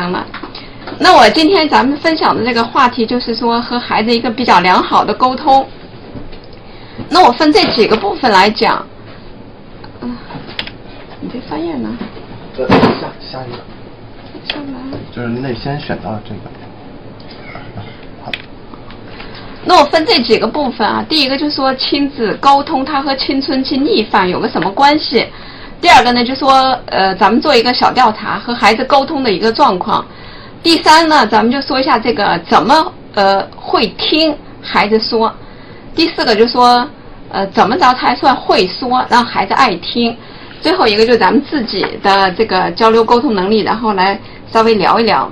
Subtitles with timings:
[0.00, 0.26] 章了。
[0.98, 5.66] 那我今天咱们分享的这个话题就是说和孩子一个比较良好的沟通。
[7.10, 8.84] 那我分这几个部分来讲。
[10.00, 10.16] 嗯，
[11.20, 11.90] 你这翻页呢？
[12.56, 13.58] 这下下一个。
[14.48, 14.98] 下不来。
[15.14, 16.40] 就是你得先选到这个。
[18.24, 18.32] 好。
[19.64, 25.26] 那我分这几个部分啊，第一个就是说亲子沟通，它和青春期逆反有个什么关系？
[25.80, 30.04] 第二个呢，就说呃，咱们做一个小调查，和孩子沟通的一个状况。
[30.62, 35.34] 第三呢，咱们就说一下这个怎么呃会听孩子说。
[35.94, 36.86] 第四个就说
[37.30, 40.14] 呃怎么着才算会说，让孩子爱听。
[40.60, 44.20] 最后一个就是咱们自己的这个交流沟通能力，然后来
[44.52, 45.30] 稍微聊一聊。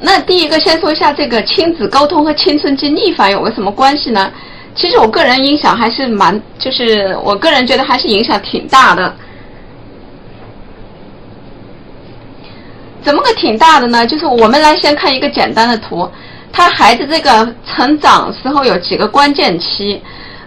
[0.00, 4.32] 那第一个先说一下这个亲子沟通和青春期逆反有个什么关系呢？
[4.74, 9.14] 其实我个人影响还是蛮，就是我个人觉得还是影响挺大的。
[13.02, 14.06] 怎么个挺大的呢？
[14.06, 16.08] 就是我们来先看一个简单的图，
[16.52, 20.00] 他孩子这个成长时候有几个关键期，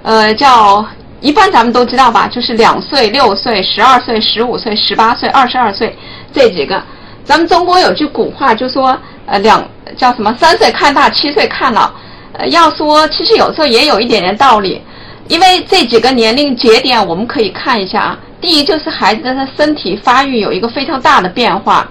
[0.03, 0.85] 呃，叫
[1.19, 5.97] 一般咱们都知道吧，就是两岁、六岁、十二岁、十五岁、十八岁、二十二岁
[6.31, 6.81] 这几个。
[7.25, 9.67] 咱们中国有句古话就说，呃，两
[9.97, 10.33] 叫什么？
[10.39, 11.91] 三岁看大，七岁看老。
[12.33, 14.81] 呃，要说其实有时候也有一点点道理，
[15.27, 18.19] 因为这几个年龄节点我们可以看一下啊。
[18.41, 21.89] 第一就是孩子的他身体发育有一个非常大的变化。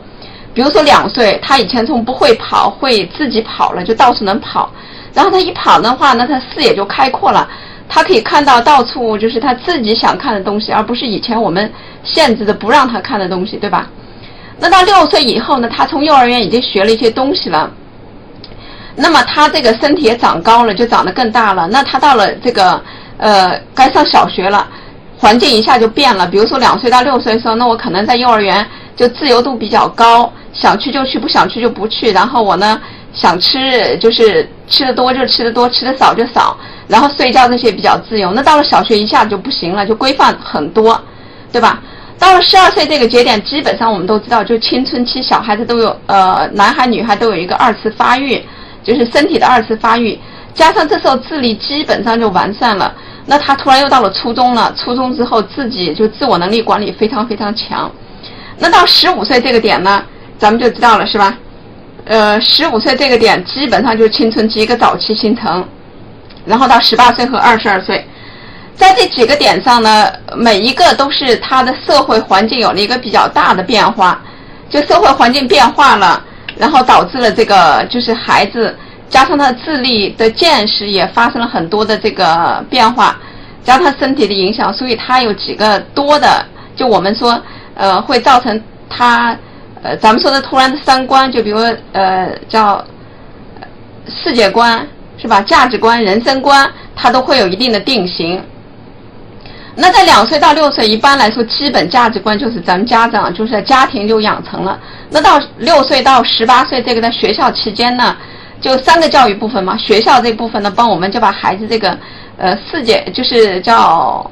[0.52, 4.70] 比如说两岁，他以前从不会跑，会自己跑了，就到处能跑。
[5.14, 7.48] 然后他一跑的话，呢他视野就开阔了，
[7.88, 11.72] 他可以看到到处就是他自己想看的东西，而不是以前我们
[12.04, 13.88] 限制的不让他看的东西，对吧？
[14.58, 17.72] 那到六岁以后呢，他从幼儿园已经学了一些东西了，
[18.94, 21.66] 那么他这个身体也长高了，就长得更大了。
[21.68, 22.82] 那他到了这个
[23.16, 24.66] 呃该上小学了，
[25.18, 26.26] 环境一下就变了。
[26.26, 30.32] 比如说两岁到六岁的时候，那我可能在幼儿园就自由度比较高。
[30.52, 32.12] 想去就去，不想去就不去。
[32.12, 32.78] 然后我呢，
[33.14, 36.54] 想吃就是吃的多就吃的多，吃的少就少。
[36.88, 38.32] 然后睡觉这些比较自由。
[38.32, 41.00] 那到了小学一下就不行了，就规范很多，
[41.50, 41.80] 对吧？
[42.18, 48.44] 到了十二岁这个节点，基本上我们都知道，就青春期小孩子都有呃，男孩女孩都有一个二次发育，
[48.82, 50.18] 就是身体的二次发育，
[50.54, 52.94] 加上这时候智力基本上就完善了。
[53.24, 57.90] 那他突然又到了初中了，初中之后自己就自我能力管理非常非常强。
[58.58, 60.02] 那到十五岁这个点呢？
[60.38, 61.38] 咱们就知道了，是吧？
[62.04, 65.64] 呃，十五岁这个点基本上就是青春期一个早期形成，
[66.44, 68.04] 然后到十八岁和二十二岁，
[68.74, 74.20] 在这几个点上呢，每一个都是他的社会环境有了一个比较大的变化，
[74.68, 76.20] 就社会环境变化了，
[76.58, 78.76] 然后导致了这个就是孩子
[79.08, 83.18] 加上他智力的见识也发生了很多的这个变化，
[83.64, 87.40] 加上他身体的影响，所以他有几个多的，就我们说
[87.74, 89.36] 呃会造成他。
[89.84, 91.58] 呃，咱们说的突然的三观，就比如
[91.90, 92.84] 呃叫
[94.06, 94.86] 世界观
[95.18, 95.40] 是吧？
[95.42, 98.40] 价值观、人生观，它都会有一定的定型。
[99.74, 104.78] 那在两岁到六岁，一般来说，基本价值观就是咱们家长就是在家庭就养成了。
[105.10, 108.14] 那到六岁到十八岁这个在学校期间呢，
[108.60, 111.96] 就三个教育部分嘛，学校这部分呢，帮我们就把孩子这个
[112.36, 114.30] 呃世界就是叫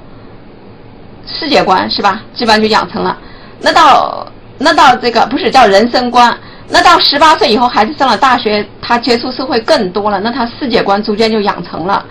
[1.26, 2.20] 世界观是吧？
[2.34, 3.16] 基本上就养成了。
[3.60, 4.26] 那到
[4.58, 6.36] 那到这个不是叫人生观，
[6.68, 12.04] 那到十八岁以后，孩子上了大学，他接触社会更多了，那他世界观逐渐就养成了。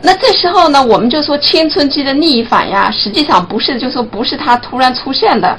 [0.00, 5.58] 那这时候呢，我们就说青春期的逆反呀，实际上不是就说不是他突然出现的，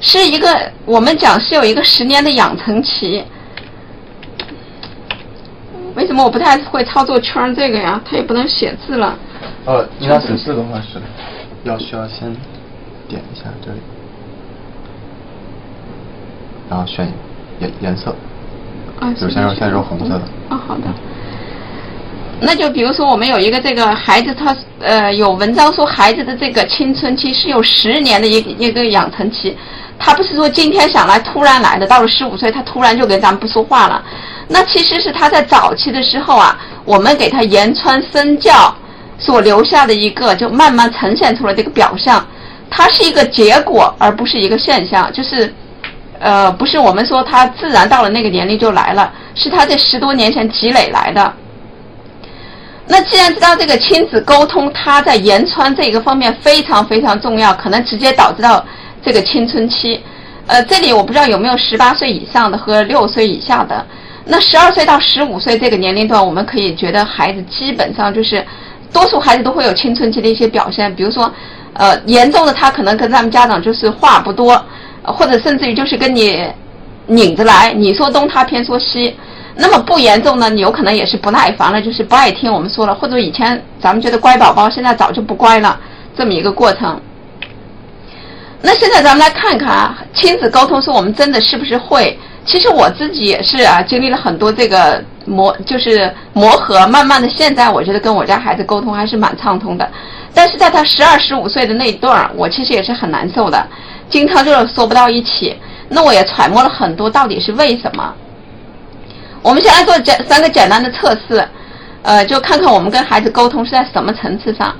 [0.00, 0.48] 是一个
[0.84, 3.22] 我们讲是有一个十年的养成期。
[5.94, 8.00] 为什么我不太会操作圈这个呀？
[8.04, 9.16] 它也不能写字了。
[9.66, 11.00] 呃，你要写字的话是，
[11.62, 12.34] 要需要先
[13.08, 13.78] 点一下这里。
[16.68, 17.06] 然后选
[17.60, 18.12] 颜颜色，
[18.98, 20.22] 啊，就先用先用红色的。
[20.48, 20.84] 啊，好的。
[22.40, 29.56] 那就比如说，我们有一个这个孩子，他呃有文章说，孩子的这个青春期是有十年的一一个养成期，
[29.98, 34.04] 他不是说今天想来突然来的，到了十五岁他突然就跟咱们不说话了。
[34.48, 38.74] 那其实是他在早期的时候啊，我们给他言传身教
[39.18, 42.26] 所留下的一个，就慢慢呈现出来这个表象，
[42.68, 45.54] 它是一个结果，而不是一个现象，就是。
[46.20, 51.34] 呃，不是我们说他自然到了那个年龄就来了，是他这十多年前积累来的。
[52.86, 58.64] 那既然知道这个亲子沟通，他在言传这个方面非常非常重要，可能直接导致到
[59.02, 60.02] 这个青春期。
[60.46, 63.84] 呃，这里我不知道有没有十八岁以上的和六岁以下的。
[64.26, 68.44] 那十二岁到十五岁这个年龄段，我们可以觉得孩子基本上就是，
[68.92, 71.32] 多数孩子都会有青春期的一些表现，比如说，
[71.72, 74.62] 呃，严重的他可能跟咱们家长就是话不多。
[75.06, 76.42] 或者甚至于就是跟你
[77.06, 79.14] 拧着来，你说东他偏说西。
[79.56, 85.78] 那么不严重呢，你有可能也是不耐烦了，就是不爱听我们说了，或者以前咱们觉得乖宝宝，现在早就不乖了，
[86.16, 87.00] 这么一个过程。
[88.60, 92.18] 那现在咱们来看看啊，亲子沟通说我们真的是不是会？
[92.46, 99.88] 其实我自己也是啊，经历了很多这个磨，就是磨合，慢慢的现在我觉得跟我家孩子沟通还是蛮畅通的。
[100.34, 103.66] 但是在他十二十五岁的那一段我其实也是很难受的，
[104.10, 105.56] 经常就是说不到一起。
[105.88, 108.12] 那我也揣摩了很多，到底是为什么？
[109.44, 111.46] 我们先来做简三个简单的测试，
[112.00, 114.74] 呃，就看看我们跟孩子沟通是在什么层次上。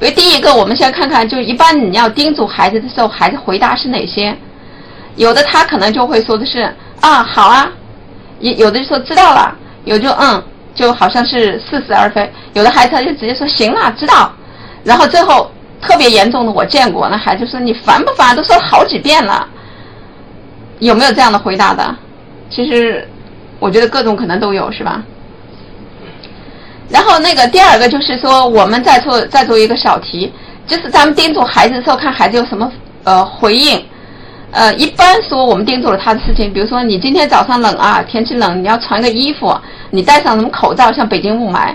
[0.00, 4.36] 因为第一个，我们先看看，就一般你要叮嘱孩子的时候，孩子回答是哪些？
[5.14, 6.62] 有的他可能就会说的是
[7.00, 7.70] 啊，好啊，
[8.40, 10.42] 有有的就说知道了，有就嗯，
[10.74, 12.28] 就好像是似是而非。
[12.54, 14.32] 有的孩子他就直接说行了，知道。
[14.82, 15.48] 然后最后
[15.80, 18.34] 特别严重的我见过，那孩子说你烦不烦？
[18.34, 19.46] 都说了好几遍了，
[20.80, 21.94] 有没有这样的回答的？
[22.50, 23.06] 其实。
[23.58, 25.02] 我觉得各种可能都有，是吧？
[26.88, 30.32] 然后那个第二个就是说，我们再做再做一个小题，
[30.66, 32.70] 就是咱们叮嘱孩子的时候，看孩子有什么
[33.04, 33.84] 呃回应。
[34.50, 39.54] 呃，一般说我们叮嘱了他的事情，比如说你今天早上冷啊，天气冷，你要穿个衣服，
[39.90, 41.74] 你戴上什么口罩，像北京雾霾。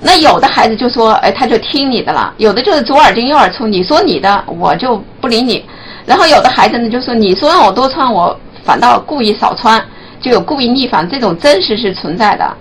[0.00, 5.64] 那有的孩子就说，哎，他就听你的了；有的就是左耳进右耳出，你说你的，我就不理你。
[6.04, 9.80] 然后有的孩子呢，就说你说让我多穿，我反倒故意少穿。
[10.20, 12.56] 就有故意逆反这种真实是存在的。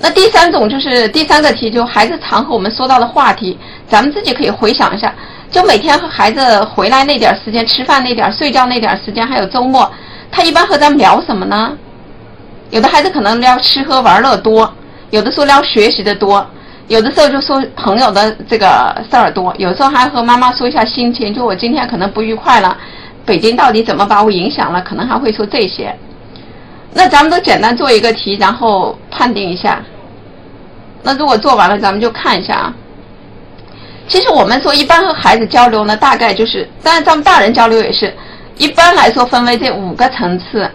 [0.00, 3.56] 那第三种就是第三个题，就孩子常和我们说到的话题，
[3.88, 5.14] 咱们自己可以回想一下，
[5.48, 9.88] 就每天和孩子回来那点时间，吃饭那点，睡觉那点时间，还有周末，
[10.30, 11.76] 他一般和咱们聊什么呢？
[12.70, 14.72] 有的孩子可能聊吃喝玩乐多，
[15.10, 16.44] 有的时候聊学习的多，
[16.88, 18.66] 有的时候就说朋友的这个
[19.08, 22.76] 事儿多，有时候还和妈妈说一下心情，就我今天可能不愉快了，
[23.24, 25.94] 北京到底怎么把我影响了，可能还会说这些。
[26.94, 29.82] 那咱们都简单做一个题，然后判定一下。
[31.02, 32.74] 那如果做完了，咱们就看一下啊。
[34.06, 38.12] 其实我们说一般和孩子交流呢，大概就是，当然咱们大人交流也是，
[38.58, 40.70] 一般来说分为这五个层次。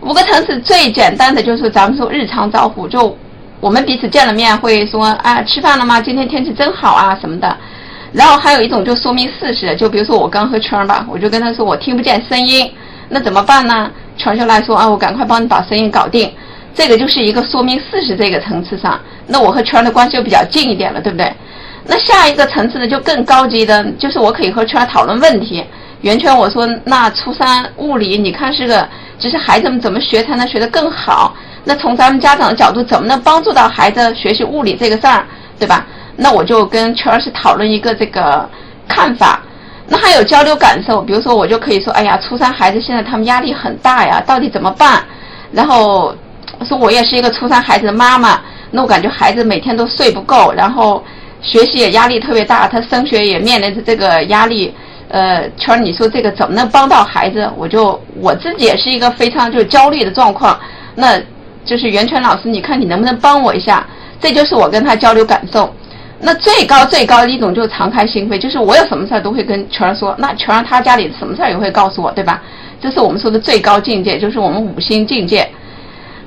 [0.00, 3.16] 五个层次最简单的就是咱们说日常招呼，就
[3.60, 6.00] 我们彼此见了面会说啊吃饭了吗？
[6.00, 7.56] 今天天气真好啊什么的。
[8.12, 12.72] 然后还有一种就说明事实，就比如说我刚喝圈吧，我就跟他说我听不见声音，
[13.12, 13.90] 那怎么办呢？
[14.16, 16.32] 传下来说啊，我赶快帮你把生意搞定，
[16.72, 21.32] 这个就是一个说明事实这个层次上，那我和圈儿的关系就比较近一点了，对不对？
[21.86, 25.64] 那下一个层次呢，就更高级的，就是我可以和圈儿讨论问题。
[26.02, 31.34] 圆圈我说，那初三物理，你看是个，只是孩子们怎么学才能学得更好？
[31.64, 35.24] 那从咱们家长的角度，怎么能帮助到孩子学习物理这个事儿，
[35.58, 35.86] 对吧？
[36.16, 38.48] 那我就跟圈儿是讨论一个这个
[38.86, 39.42] 看法。
[39.92, 45.02] 那还有交流感受，比如说我就可以说，哎呀，初三孩子现在他们压力很大呀，到底怎么办？
[45.50, 46.14] 然后
[46.64, 48.40] 说我也是一个初三孩子的妈妈，
[48.70, 51.02] 那我感觉孩子每天都睡不够，然后
[51.42, 54.72] 学习也压力特别大，他升学也面临着这个压力。
[55.08, 57.50] 呃，圈儿，你说这个怎么能帮到孩子？
[57.56, 60.56] 我就我自己也是一个非常就是焦虑的状况，
[60.94, 61.20] 那
[61.64, 63.84] 就是袁泉老师，你看你能不能帮我一下？
[64.20, 65.74] 这就是我跟他交流感受。
[66.22, 72.42] 那最高最高的一种就是敞开心扉，就是我有什么事儿都会跟全儿说，那全儿他家里什么事儿也会告诉我，对吧？
[72.78, 75.48] 这是我们说的最高境界，就是我们五星境界。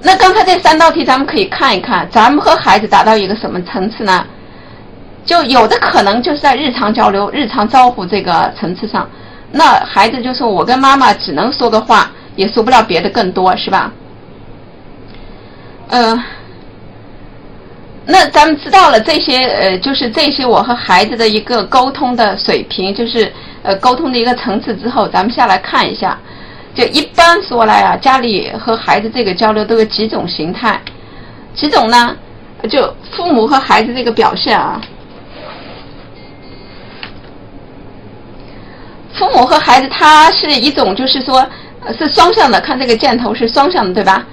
[0.01, 4.25] 那刚才这三道题咱们可以看一看，咱们和孩子达到一个什么层次呢？
[5.23, 9.07] 就有的可能就是在日常交流、日常招呼这个层次上，
[9.51, 13.91] 那孩子就说我跟妈妈只能说个话，也说不了别的更多，是吧？
[15.89, 16.19] 嗯。
[18.05, 23.31] 那咱们知道了这些，呃，就是这些我和孩子的一个沟通的水平，就是
[23.61, 26.19] 呃沟通的一个层次之后，咱们下来看一下，
[26.75, 30.81] 就一般说来啊，家里和孩子这个交流都有几种形态，
[31.53, 32.15] 几种呢？
[32.69, 34.81] 就父母和孩子这个表现啊，
[39.13, 41.45] 父母和孩子他是一种就是说
[41.97, 44.25] 是双向的，看这个箭头是双向的，对吧？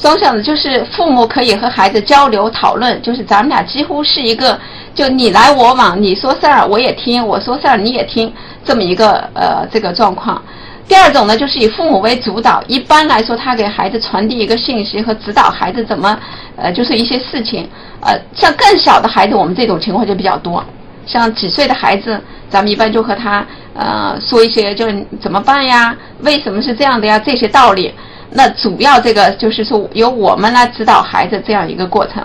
[0.00, 4.56] 双向的，就是父母可以和孩子交流讨论，就是咱们俩几乎是一个，
[4.94, 8.32] 就你来我往，你说事儿我也听，我说事儿你也听，
[8.64, 10.40] 这么一个呃这个状况。
[10.86, 16.16] 第二种呢，就是以父母为主导，一般来说他给孩子传递一个信息和指导孩子怎么
[16.56, 17.68] 呃就是一些事情，
[18.00, 20.64] 呃像更小的孩子，我们这种情况就比较多，
[21.04, 27.92] 像几岁的孩子，咱们一般就和他呃说一些就是怎么办呀，为什么是这样的呀这些道理。
[28.30, 32.24] 那主要这个就是说由我们来指导孩子这样一个过程。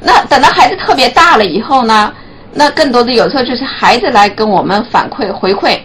[0.00, 2.12] 那等到孩子特别大了以后呢，
[2.52, 5.78] 那更多的有时候就是孩子来跟我们反馈回馈。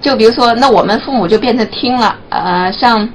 [0.00, 3.08] 就比如说，那我们父母就变成听了，呃，像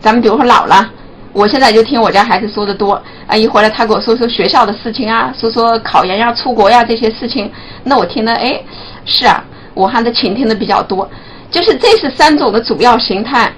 [0.00, 0.88] 咱们比如说老了，
[1.32, 7.50] 我现在就听我家孩子说的多啊，一回来他给我说说学校的事情啊，说说考研呀、出国呀这些事情，
[7.82, 8.60] 那我听的哎，
[9.04, 9.42] 是啊，
[9.74, 11.08] 我还是倾听的比较多。
[11.50, 13.52] 就是这是三种的主要形态。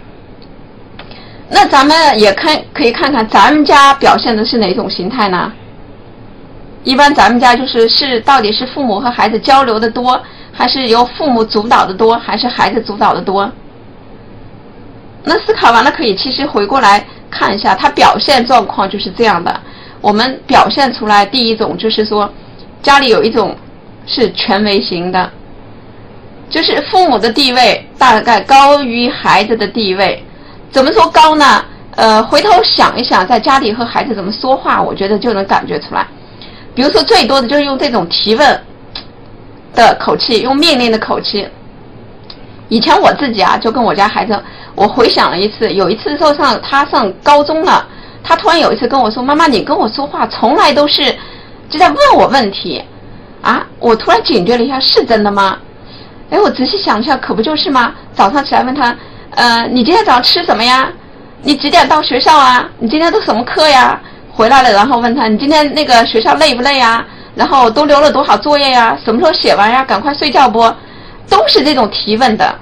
[1.54, 5.52] 那咱们也看可以看看咱们家表现的是哪种形态呢？
[6.82, 13.52] 一般咱们家就是是到底是父母和孩子交流的多，还是由父母主导的多，还是孩子主导的多？
[15.25, 19.61] 那思考完了，可以其实回过来看一下，他表现状况就是这样的。
[20.00, 22.32] 我们表现出来第一种就是说，
[22.82, 23.54] 家里有一种
[24.06, 25.30] 是权威型的，
[26.49, 30.25] 就是父母的地位大概高于孩子的地位。
[30.73, 31.45] 怎么说高呢？
[31.95, 36.07] 呃，回头想一想，在家里和孩子怎么说话，我觉得就能感觉出来。
[36.75, 38.62] 比如说，最多的就是用这种提问
[39.75, 41.47] 的口气，用命令的口气。
[42.71, 44.43] 以前我自己啊，就跟我家孩子，
[44.75, 47.87] 我回想了一次，有一次时候上他上高中了，
[48.25, 51.14] 他突然有一次跟我说：“妈妈，你跟我说话从来都是
[51.69, 52.83] 就在问我问题
[53.43, 55.59] 啊！”我突然警觉了一下，是真的吗？
[56.31, 57.93] 哎，我仔细想一下，可不就是吗？
[58.14, 58.97] 早上起来问他
[59.35, 60.89] ：“呃，你今天早上吃什么呀？
[61.43, 62.69] 你几点到学校啊？
[62.79, 67.05] 你今天都什么课呀？”回来了，然后问他：“你今天那个学校累不累呀？
[67.35, 68.97] 然后都留了多少作业呀？
[69.05, 69.85] 什么时候写完呀？
[69.85, 70.61] 赶快睡觉不？”
[71.29, 72.55] 都是这种提问的。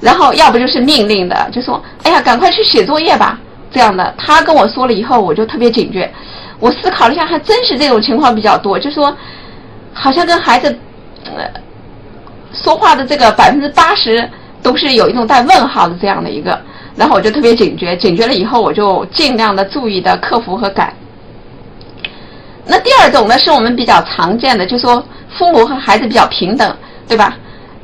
[0.00, 3.38] 然后要不就是命令的，就说：“哎呀，赶快去写作业吧。”
[3.72, 6.12] 这样的，他跟我说了以后，我就特别警觉。
[6.58, 9.14] 我思考了一下，还真是这种情况比较多，就说
[9.92, 10.78] 好像跟孩子
[11.24, 11.48] 呃
[12.52, 14.28] 说话的这个百分之八十
[14.66, 16.60] 都是有一种带问号的这样的一个。
[16.96, 20.92] 然后我就特别警觉，警觉了以后，我就尽量的注意的克服和改。
[22.66, 25.04] 那第二种呢，是我们比较常见的，就说
[25.38, 27.36] 父母和孩子比较平等，对吧？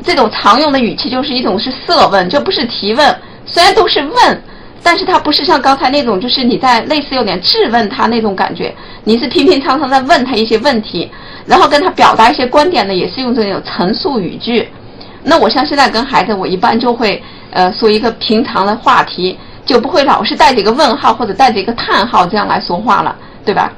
[0.02, 3.16] 这种常用的语气就是一种是设问，就不是提问。
[3.46, 4.42] 虽然都是问，
[4.82, 8.74] 但是它不是像刚才那种，就是你在类似有点质问他那种感觉。
[9.04, 11.08] 你是平平常常在问他一些问题，
[11.46, 14.68] 然后跟他表达一些观点呢，也是用这种陈述语句。
[15.24, 23.14] 那我像现在跟孩子，我一般就会呃说一个平常的话题，就不会老是带着一个问号或者带着一个叹号这样来说话了，
[23.44, 23.72] 对吧？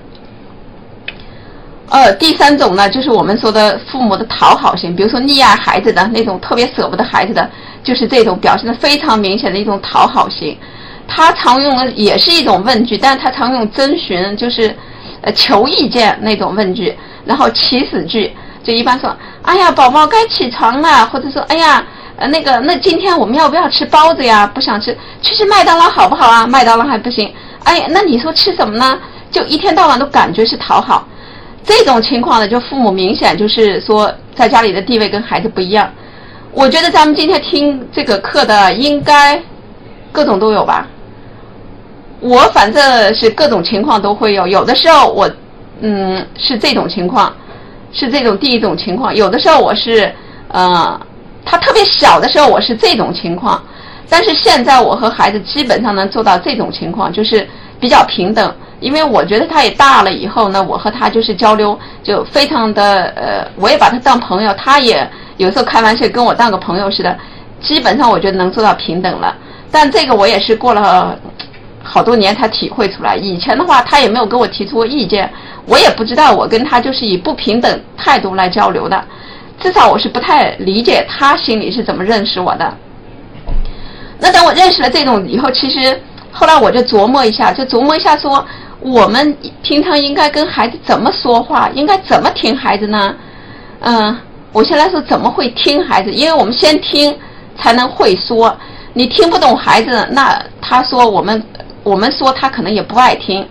[1.91, 7.49] 呃，第三种呢，就是我们说的父母的讨好型，比如说溺爱孩子的那种，特别舍不得孩子的，
[7.85, 10.57] 就是这种表现的非常明显的一种讨好型。
[11.07, 14.75] 他常用的也是一种问句，但是他常用征询，就是
[15.21, 16.97] 呃求意见那种问句，
[17.27, 18.35] 然后祈使句，
[18.65, 21.85] 就一般说，哎呀，宝宝该起床了，或者说，哎呀，
[22.17, 24.47] 呃那个，那今天我们要不要吃包子呀？
[24.47, 26.47] 不想吃，去吃麦当劳好不好啊？
[26.47, 27.33] 麦当劳还不行。
[27.65, 28.99] 哎，那你说吃什么呢？
[29.31, 31.07] 就一天到晚都感觉是讨好。
[31.65, 35.91] 这种情况呢，就父母明显就是说，在家里的地位跟孩子不一样。
[36.53, 39.43] 我觉得咱们今天听这个课的，应该
[40.13, 40.87] 各种都有吧。
[42.21, 45.29] 我反正是各种情况都会有，有的时候我
[45.81, 47.35] 嗯是这种情况，
[47.95, 50.13] 是这种第一种情况；有的时候我是
[50.49, 51.01] 呃
[51.45, 53.63] 他特别小的时候我是这种情况，
[54.09, 57.49] 但是现在我和孩子基本上能做到这种情况，就是
[57.81, 58.55] 比较平等。
[58.81, 65.09] 因为我觉得他也大了以后呢，我和他就是交流就非常的呃，我也把他当朋友，他也
[65.39, 67.17] 有时候开玩笑跟我当个朋友似的，
[67.63, 69.35] 基本上我觉得能做到平等了。
[69.71, 71.19] 但这个我也是过了
[71.85, 75.31] 好多年才体会出来，以前的话他也没有跟我提出过意见，
[75.67, 79.05] 我也不知道我跟他就是以不平等态度来交流的，
[79.61, 82.75] 至少我是不太理解他心里是怎么认识我的。
[84.19, 86.01] 那等我认识了这种以后，其实
[86.33, 88.45] 后来我就琢磨一下，就琢磨一下说。
[88.81, 91.71] 我们平常应该跟孩子怎么说话？
[91.75, 93.15] 应该怎么听孩子呢？
[93.81, 94.15] 嗯，
[94.53, 97.17] 我先来说怎么会听孩子，因为我们先听
[97.57, 98.55] 才能会说。
[98.93, 101.43] 你听不懂孩子，那他说我们
[101.85, 103.47] 我们说他可能也不爱听。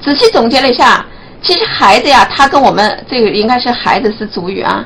[0.00, 1.04] 仔细总结了一下，
[1.42, 4.82] 其实孩子呀，他跟我们这个应该是孩子是主语啊，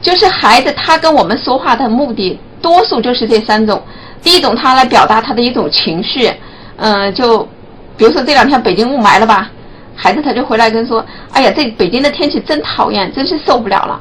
[0.00, 3.82] 就是孩子他跟我们说话的目的，多数就是这三种。
[4.22, 6.32] 第一种，他来表达他的一种情绪，
[6.76, 7.48] 嗯，就。
[7.94, 9.50] 比如说这两天北京雾霾了吧，
[9.94, 14.00] 孩子他就回来跟说：“哎呀，这北京的天气真讨厌，真是受不了了。”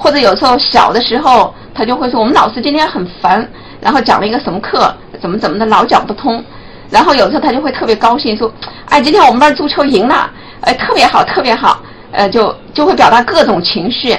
[0.00, 3.46] 或者有时候小的时候他就会说：“我们老师今天很烦，
[3.80, 6.42] 然后讲了一个什么课，怎么怎么的，老讲不通。”
[6.90, 8.50] 然后有时候他就会特别高兴说
[8.88, 10.30] ：“哎，今天我们班足球赢了，
[10.62, 14.16] 哎，特别好，特别好。”呃，就就会表达各种情绪。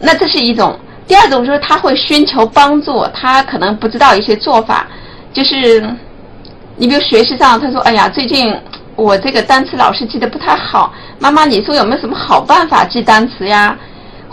[0.00, 0.78] 那这是一种。
[1.06, 4.86] 第二种就是他会寻求帮助，他可能不知道一些做法，
[5.32, 5.88] 就是。
[6.76, 8.52] 你比如学习上，他说：“哎呀，最近
[8.96, 13.78] 我这个单词老是记得不太好，妈妈，你说有没有什么好办法记单词呀？”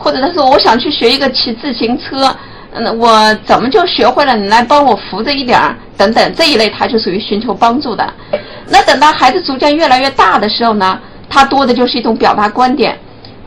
[0.01, 2.35] 或者他说：“我想去学一个骑自行车，
[2.73, 4.35] 嗯，我怎么就学会了？
[4.35, 8.11] 你来帮我扶着一点儿，等等这一类，他就属于寻求帮助的。
[8.67, 12.97] 那等到孩子逐渐越来越大的时候呢，他多的就是一种表达观点，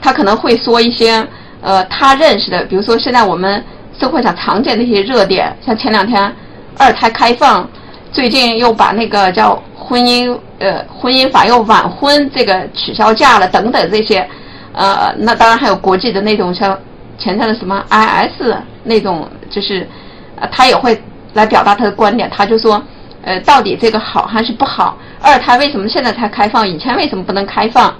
[0.01, 1.27] 他可能会说一些
[1.61, 3.65] 呃他认识的，比如说现在我们
[3.99, 6.33] 社会上常见的一些热点，像前两天
[6.79, 7.69] 二胎开放，
[8.13, 14.29] 最近又把那个叫婚姻呃婚姻法又晚婚这个取消假了等等这些，
[14.75, 16.79] 呃那当然还有国际的那种像
[17.17, 19.89] 前天的什么 IS 那种就是
[20.37, 21.01] 呃他也会
[21.33, 22.83] 来表达他的观点，他就说
[23.23, 24.99] 呃到底这个好还是不好。
[25.23, 26.69] 二胎为什么现在才开放？
[26.69, 27.95] 以前为什么不能开放？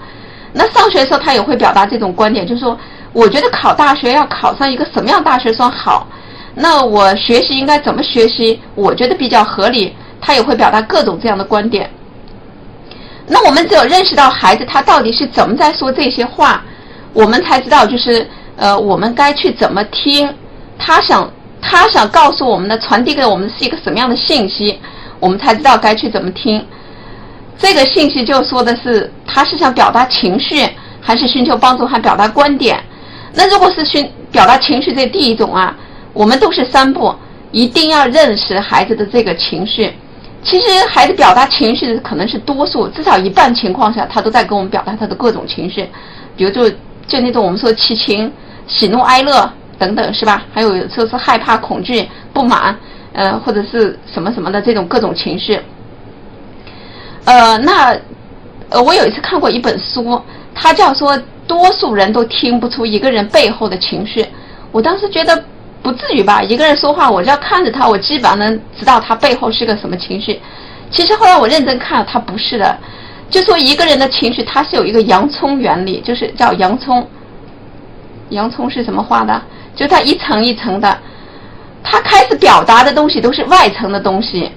[0.53, 2.77] 那上学的时候他也会表达这种观点，就是说，
[3.11, 6.07] 我觉得考大学要考上一个什么样大学算好？
[6.53, 8.61] 那我学习应该怎么学习？
[8.75, 9.95] 我觉得比较合理。
[10.21, 11.89] 他也会表达各种这样的观点。
[13.27, 16.63] 那我们只有认识到孩子他到底是怎么在说这些话，
[17.11, 20.31] 我们才知道就是呃，我们该去怎么听
[20.77, 21.29] 他想
[21.61, 24.79] 他想告诉我们的传递给我们是一个什么样的信息，
[25.19, 26.63] 我们才知道该去怎么听。
[27.57, 30.69] 这个信息就说的是，他是想表达情绪，
[31.01, 32.83] 还是寻求帮助，还表达观点？
[33.33, 35.75] 那如果是寻表达情绪这第一种啊，
[36.13, 37.15] 我们都是三步，
[37.51, 39.91] 一定要认识孩子的这个情绪。
[40.45, 45.89] 其实孩子表达情绪的可能是多数，至少一半情况下，他都在跟我们表达他的各种情绪，
[46.37, 46.69] 比如就
[47.07, 48.31] 就那种我们说七情、
[48.67, 50.43] 喜怒哀乐等等，是吧？
[50.53, 52.77] 还有说是害怕、恐惧、不满，
[53.13, 55.59] 呃，或者是什么什么的这种各种情绪。
[57.25, 57.97] 呃，那
[58.69, 60.21] 呃，我有一次看过一本书，
[60.53, 64.23] 它叫说多数人都听不出一个人背后的情绪。
[64.71, 65.43] 我当时觉得
[65.85, 70.41] 不至于吧，一个人说话，我只要看着他，我基本上能知道他背后是个什么情绪。
[70.89, 72.75] 其实后来我认真看了，他不是的。
[73.29, 77.07] 就说一个人的情绪，它是有一个洋葱原理，就是叫洋葱。
[78.29, 79.39] 洋葱是什么画的？
[79.75, 80.97] 就它一层一层的，
[81.83, 84.49] 他开始表达的东西都是外层的东西，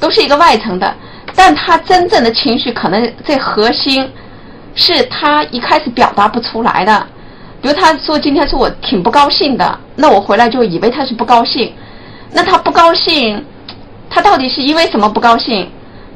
[0.00, 0.92] 都是一个外层的。
[1.36, 4.10] 但他真正的情绪可能最核心，
[4.74, 7.06] 是他一开始表达不出来的。
[7.60, 11.72] 比如他说今天是我挺不高兴的，那我回来就以为他是不高兴。
[12.32, 13.44] 那他不高兴，
[14.10, 15.68] 他到底是因为什么不高兴？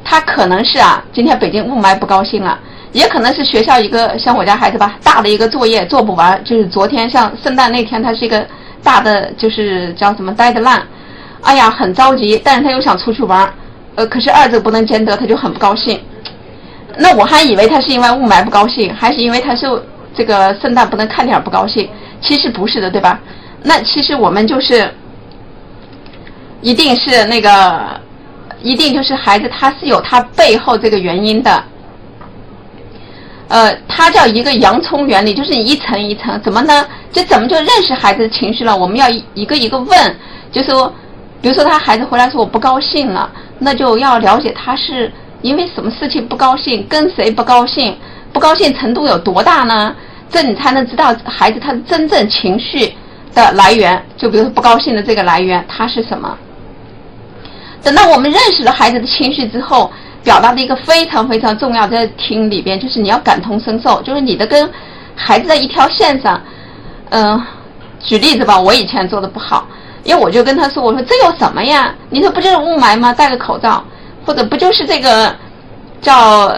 [0.05, 2.59] 他可能是啊，今天北京雾霾不高兴了，
[2.91, 8.45] 也可能是学校一个像我家孩子吧，大的一个作业做不完，就是昨天像圣诞那天，他是一个
[8.83, 10.85] 大的就是叫什么呆的烂，
[11.41, 13.51] 哎呀很着急，但是他又想出去玩。
[13.95, 15.99] 呃，可是二者不能兼得，他就很不高兴。
[16.97, 19.67] 那我还以为他是因为雾霾不高兴，还是因为他是
[20.15, 21.89] 这个圣诞不能看点不高兴？
[22.21, 23.19] 其实不是的，对吧？
[23.63, 24.93] 那其实我们就是，
[26.61, 27.99] 一定是那个，
[28.61, 31.63] 一定就是孩子他是有他背后这个原因的。
[33.49, 36.85] 呃，它叫一个洋葱原理，就是一层一层，怎么呢？
[37.11, 38.75] 这怎么就认识孩子的情绪了？
[38.75, 40.15] 我们要一个一个问，
[40.51, 40.91] 就说，
[41.39, 43.29] 比如说他孩子回来说我不高兴了。
[43.59, 47.95] 那就要了解他是因为什么事情不高兴，跟谁不高兴，
[48.33, 49.95] 不高兴程度有多大呢？
[50.29, 52.91] 这你才能知道孩子他的真正情绪
[53.35, 54.03] 的来源。
[54.17, 56.35] 就比如说不高兴的这个来源，他是什么？
[57.83, 59.91] 等到我们认识了孩子的情绪之后，
[60.23, 64.67] 表达的一个非常非常重要的听里边，就是你要感同身受，就是你的跟
[65.15, 66.41] 孩子在一条线上。
[67.09, 67.39] 嗯，
[67.99, 69.67] 举例子吧，我以前做的不好。
[70.03, 71.93] 因为我就跟他说：“我说这有什么呀？
[72.09, 73.13] 你说不就是雾霾吗？
[73.13, 73.81] 戴个口罩，
[74.25, 75.33] 或者不就是这个
[76.01, 76.53] 叫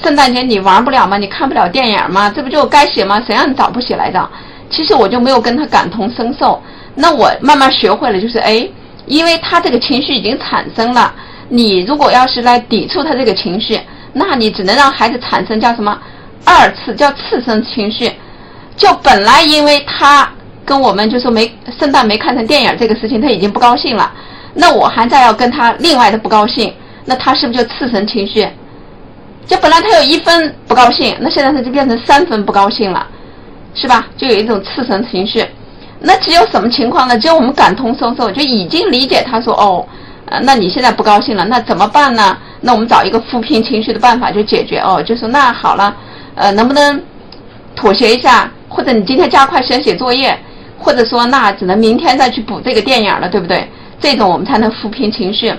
[0.00, 1.18] 圣诞节你玩不了吗？
[1.18, 2.32] 你看不了电影吗？
[2.34, 3.20] 这不就该写吗？
[3.26, 4.28] 谁让你早不写来着？
[4.70, 6.62] 其实我就没有跟他感同身受。
[6.94, 8.68] 那我慢慢学会了，就是哎，
[9.06, 11.12] 因为他这个情绪已经产生了，
[11.48, 13.80] 你如果要是来抵触他这个情绪，
[14.12, 15.98] 那你只能让孩子产生叫什么
[16.44, 18.10] 二次叫次生情绪，
[18.76, 20.28] 就本来因为他。”
[20.64, 24.10] 跟我们就说没圣诞没看成电影这个事情，他已经不高兴了。
[24.54, 26.72] 那我还在要跟他另外的不高兴，
[27.04, 28.48] 那他是不是就次生情绪？
[29.46, 33.06] 就本来他有一分不高兴，那现在他就变成三分不高兴了，
[33.74, 34.06] 是吧？
[34.16, 35.44] 就有一种次生情绪。
[36.00, 37.18] 那只有什么情况呢？
[37.18, 39.86] 只有我们感同身受，就已经理解他说哦，
[40.26, 42.36] 呃，那你现在不高兴了，那怎么办呢？
[42.60, 45.94] 那我们找一个抚平情绪的办法就解决哦，就说那好了，
[46.34, 47.02] 呃，能不能
[47.76, 48.50] 妥协一下？
[48.68, 50.38] 或者你今天加快先写作业？
[50.78, 53.68] 或者说，那只能明天再去补这个电影了，对不对？
[54.00, 55.52] 这种我们才能抚平情绪。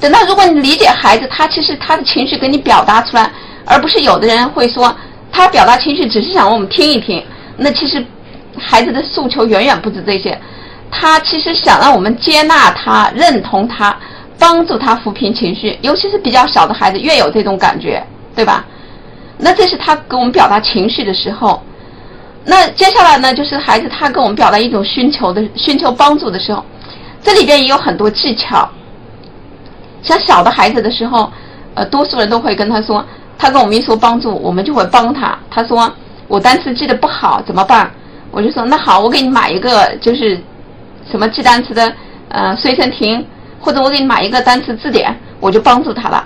[0.00, 3.30] 等到如果你理解孩子，他其实他的情绪给你表达出来，
[3.66, 4.94] 而不是有的人会说
[5.30, 7.22] 他表达情绪只是想我们听一听。
[7.56, 8.04] 那其实
[8.58, 10.40] 孩子的诉求远远不止这些，
[10.90, 13.94] 他其实想让我们接纳他、认同他、
[14.38, 15.78] 帮助他抚平情绪。
[15.82, 18.02] 尤其是比较小的孩子，越有这种感觉，
[18.34, 18.64] 对吧？
[19.36, 21.62] 那这是他给我们表达情绪的时候。
[22.44, 26.64] 那接下来呢，就是孩子他跟我们表达一种寻求的、寻求帮助的时候，
[27.22, 28.66] 这里边也有很多技巧。
[30.02, 31.30] 像小的孩子的时候，
[31.74, 33.04] 呃，多数人都会跟他说，
[33.38, 35.38] 他跟我们一说帮助，我们就会帮他。
[35.50, 35.90] 他说
[36.28, 37.90] 我单词记得不好怎么办？
[38.30, 40.40] 我就说那好，我给你买一个就是
[41.10, 41.92] 什么记单词的
[42.28, 43.26] 呃随身听，
[43.60, 46.24] 或者我给你买一个单词字典，我就帮助他了。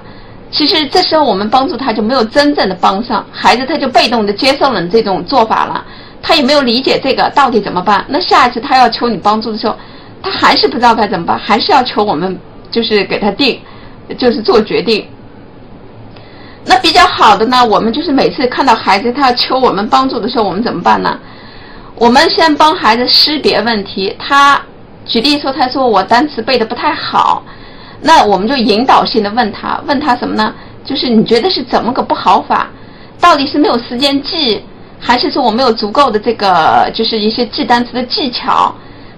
[0.51, 5.85] 其实这时候我们帮助他就没有真正的帮上，孩子他就被动的接受了你这种做法了，
[6.23, 8.05] 他也没有理解这个到底怎么办。
[8.07, 9.75] 那下一次他要求你帮助的时候，
[10.23, 12.39] 他还是不知道该怎么办，还是要求我们
[12.75, 13.61] 就是给他定，
[14.19, 15.07] 就是做决定。
[16.67, 21.17] 那比较好的呢，我们就是每次看到孩子他求我们帮助的时候，我们怎么办呢？
[21.95, 24.17] 我们先帮孩子识别问题。
[24.19, 24.61] 他
[25.07, 27.45] 举例说，他说我单词背的不太好。
[28.01, 30.53] 那我们就引导性的问他，问他什么呢？
[30.85, 32.69] 就是你觉得是怎么个不好法？
[33.21, 34.63] 到底是没有时间记，
[34.99, 38.75] 还是说我没有足够的这个，就是一些记单词的技巧，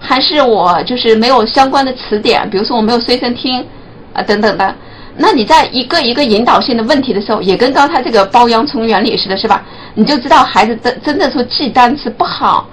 [0.06, 2.48] 还是我就是没有相关的词典？
[2.48, 3.66] 比如说我没有随身听
[4.12, 4.74] 啊等等的。
[5.16, 9.64] 那你在一个一个引导性的问题的时候，也跟刚才这个包洋葱原理似的，是吧？
[9.94, 12.68] 你就知道孩子真真的说记单词不好，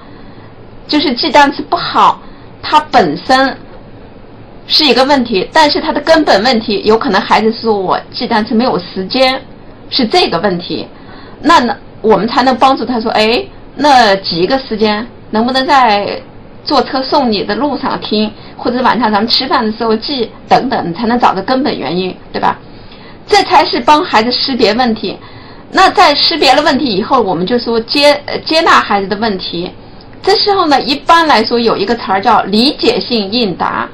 [0.87, 2.21] 就是记单词不好，
[2.61, 3.57] 它本身。
[4.65, 9.37] 是一个问题，但是它的根本问题有可能孩子说我记单词没有时间，
[9.89, 10.87] 是这个问题。
[11.41, 16.17] 那呢，我们才能帮助他说，哎，那挤一个时间，能不能在
[16.63, 22.57] 坐车送你的路上听，或者晚上咱们吃饭的时候记等等，你才能找到根本原因，对吧？
[23.27, 25.17] 这才是帮孩子识别问题。
[25.71, 29.71] 那在识别了问题以后，我们就说接接纳孩子的问题。
[30.21, 33.89] 这时候呢，一般来说有一个词儿叫理解性应答。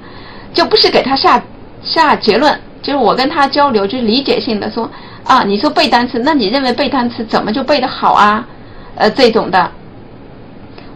[0.52, 1.40] 就不是给他下
[1.84, 4.90] 下结论，就是我跟他交流，就是理解性的说
[5.24, 8.44] 啊，你说背单词，那你认为背单词怎么就背得好啊？
[8.96, 9.72] 呃，这种的，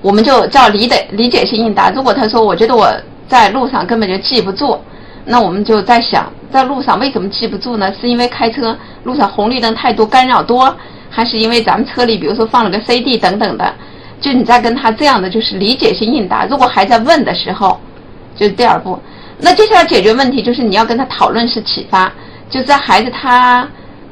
[0.03, 1.89] 我们就叫理解理解性应答。
[1.89, 2.93] 如果他说我觉得我
[3.27, 4.77] 在路上根本就记不住，
[5.25, 7.91] 那我们就在想，在路上为什么记不住呢？
[7.99, 10.75] 是因为开车路上红绿灯太多，干扰多，
[11.09, 13.73] 还是因为咱们车里比如说放了个 CD 等等的？
[14.19, 16.45] 就你在跟他这样的就是理解性应答。
[16.45, 17.79] 如果还在问的时候，
[18.35, 18.99] 就是第二步。
[19.39, 22.11] 那接下来解决问题就是你要跟他讨论式启发，
[22.49, 23.67] 就在孩子他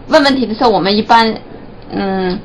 [0.07, 1.33] 问问题的时候，我们一般
[1.93, 2.39] 嗯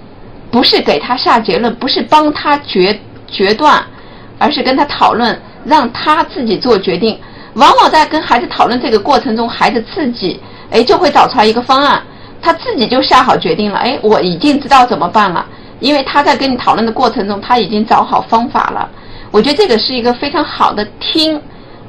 [0.50, 2.96] 不是给他下结论，不是帮他决
[3.26, 3.84] 决断，
[4.38, 7.18] 而是跟他讨论，让他自己做决定。
[7.54, 12.02] 往往在跟孩子讨论这个过程中，孩子自己哎就会找出来一个方案，
[12.40, 13.78] 他自己就下好决定了。
[13.78, 15.44] 哎，我已经知道怎么办了，
[15.80, 18.88] 因为他在跟你讨论的过程中，他已经找好方法了。
[19.30, 21.40] 我觉得这个是一个非常好的听。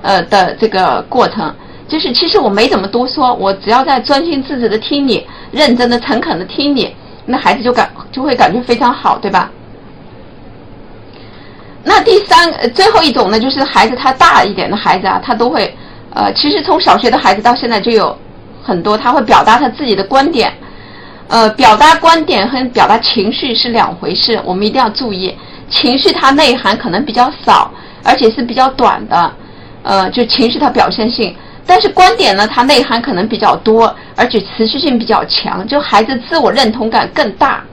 [0.04, 1.52] 呃的这个过程，
[1.88, 6.95] 就是其实我没怎么多说，我只要在专心致志的听你，认真的、诚恳的听你，
[7.26, 9.50] 那孩子就感就会感觉非常好，对吧？
[11.89, 15.73] 那第三最后一种呢，就是孩子他大一点的孩子啊，他都会
[16.13, 18.13] 呃，其实从小学的孩子到现在就有
[18.62, 20.52] 很多，他会表达他自己的观点，
[21.30, 25.34] 呃，表达观点和表达情绪是两回事，我们一定要注意，
[25.69, 27.71] 情绪它内涵可能比较少，
[28.04, 29.32] 而且是比较短的。
[29.84, 31.34] 呃，就情绪它表现性，
[31.65, 37.63] 但是观点呢，它内涵可能比较多，而且持续性比较强，就孩子自我认同感更大。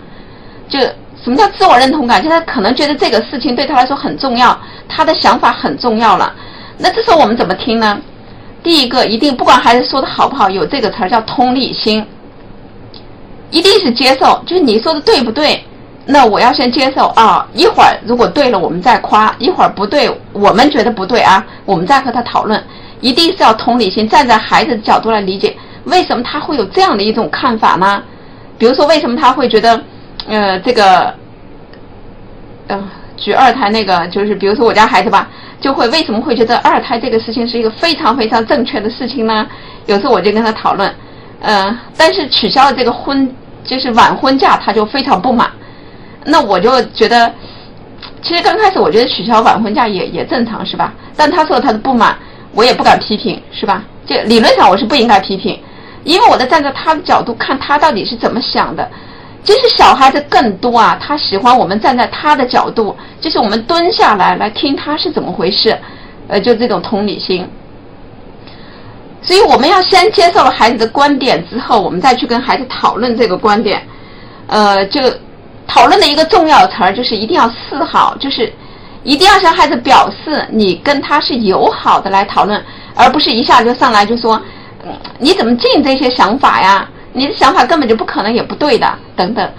[0.68, 0.79] 就
[1.24, 2.22] 什么叫自我认同感？
[2.22, 4.56] 就他可能觉得这个事情对他来说很重要，
[4.87, 6.30] 他的想法很重要了。
[6.76, 7.98] 那这时候我们怎么听呢？
[8.62, 12.06] 第一个，一定不管孩子说的好不好，有这个词儿叫同理心，
[13.50, 15.64] 一定是接受，就是你说的对不对？
[16.06, 22.62] 那我要先接受啊，一会儿如果对了，我们再夸；一会儿不对，我们觉得不对啊，我们再和他讨论。
[23.00, 28.02] 一定是要同理心，站在孩子的角度来理解，为什么他会有这样的一种看法呢？
[28.58, 29.82] 比如说，为什么他会觉得，
[30.26, 31.14] 呃，这个，
[32.68, 32.82] 呃，
[33.16, 35.28] 举二胎那个，就是比如说我家孩子吧，
[35.60, 39.46] 就会为什么会觉得二胎这个事情是一个非常非常正确的事情呢？
[39.87, 40.94] 有时候我就跟他讨论，
[41.40, 43.30] 呃，但是取消了这个婚，
[43.62, 45.50] 就是晚婚假，他就非常不满。
[46.24, 47.30] 那我就觉得，
[48.22, 50.94] 其实刚开始我觉得取消晚婚假也也正常，是吧？
[51.14, 52.16] 但他说他的不满，
[52.54, 53.84] 我也不敢批评，是吧？
[54.06, 55.60] 就理论上我是不应该批评，
[56.02, 58.90] 因为我在站在他的角度看他到底是怎么想的。
[59.44, 65.78] 就是小孩子更多啊，他喜欢我们站在他的角度，就是我们蹲下来来听他是怎么回事，
[66.26, 67.48] 呃，就这种同理心。
[69.22, 73.80] 所以我们要先接受了孩子的观点之后，我们再去跟孩子讨论这个观点，
[74.48, 75.00] 呃，就。
[75.66, 78.52] 讨论的一个重要词儿就是一定要示好，就是
[79.02, 82.62] 一定要向孩子表示你跟他是友好的来讨论，
[82.94, 84.38] 而不是一下就上来就说，
[84.85, 86.87] 嗯，你怎么进这些想法呀？
[87.16, 89.50] 你的想法根本就不可能也不对的，等等，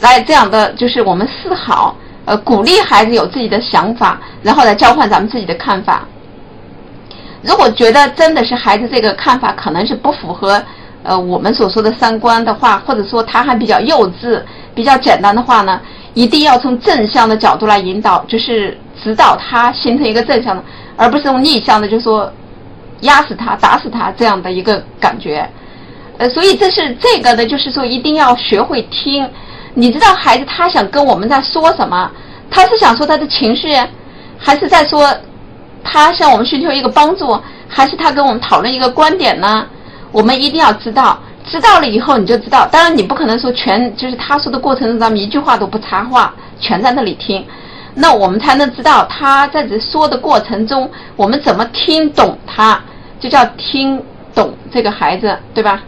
[0.00, 6.06] 来这样的就是我们示好，呃，鼓励孩子有自己的想法，然后来交换咱们自己的看法。
[7.42, 10.62] 如果觉得真的是孩子这个看法可能是不符合
[11.02, 14.42] 呃我们所说的三观的话，或者说他还比较幼稚、
[14.74, 15.80] 比较简单的话呢，
[16.12, 20.62] 一定要从正向的角度来引导，就是指导他形成一个正向的，
[20.94, 22.30] 而不是用逆向的，就说
[23.00, 25.48] 压死他、打死他这样的一个感觉。
[26.18, 29.28] 呃，所以这是这个呢，就是说一定要学会听。
[29.74, 32.10] 你知道孩子他想跟我们在说什么？
[32.50, 33.72] 他是想说他的情绪，
[34.36, 35.08] 还是在说
[35.84, 39.64] 他向我们寻求一个帮助，还是他跟我们讨论一个观点呢？
[40.10, 42.66] 我们一定要知道，知道了以后你就知道。
[42.66, 47.46] 当然你不可能说全就是他说的过程中咱们一句话都不插话，全在那里听，
[47.94, 52.80] 那我们才能知道他在这说的过程中，我们怎么听懂他，
[53.20, 54.02] 就叫听
[54.34, 55.80] 懂这个孩子，对吧？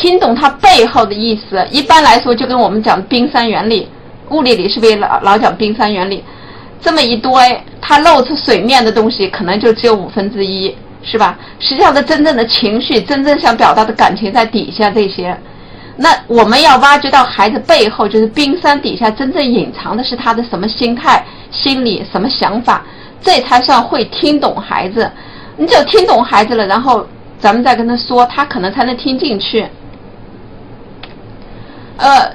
[0.00, 3.88] 听懂它背后的意思，一般来说就跟我们讲冰山原理，
[4.30, 6.22] 物理里是不是老老讲冰山原理？
[6.80, 7.32] 这么一堆，
[7.80, 11.36] 它露出水面的东西可能就只有五分之一，是吧？
[11.58, 15.36] 实际上，它真正的情绪，真正想表达的感情在底下这些。
[15.96, 22.84] 那我们要挖掘到孩子背后，就是冰山底下真正隐藏的是他的什么心态、心理、什么想法，
[23.20, 25.10] 这才算会听懂孩子。
[25.56, 27.04] 你只有听懂孩子了，然后
[27.40, 29.66] 咱们再跟他说，他可能才能听进去。
[31.98, 32.32] 呃，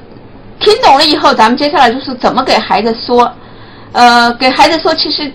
[0.60, 3.32] 听懂了以后，咱们接下来就是怎么给孩子说。
[3.94, 5.32] 呃，给孩子说，其实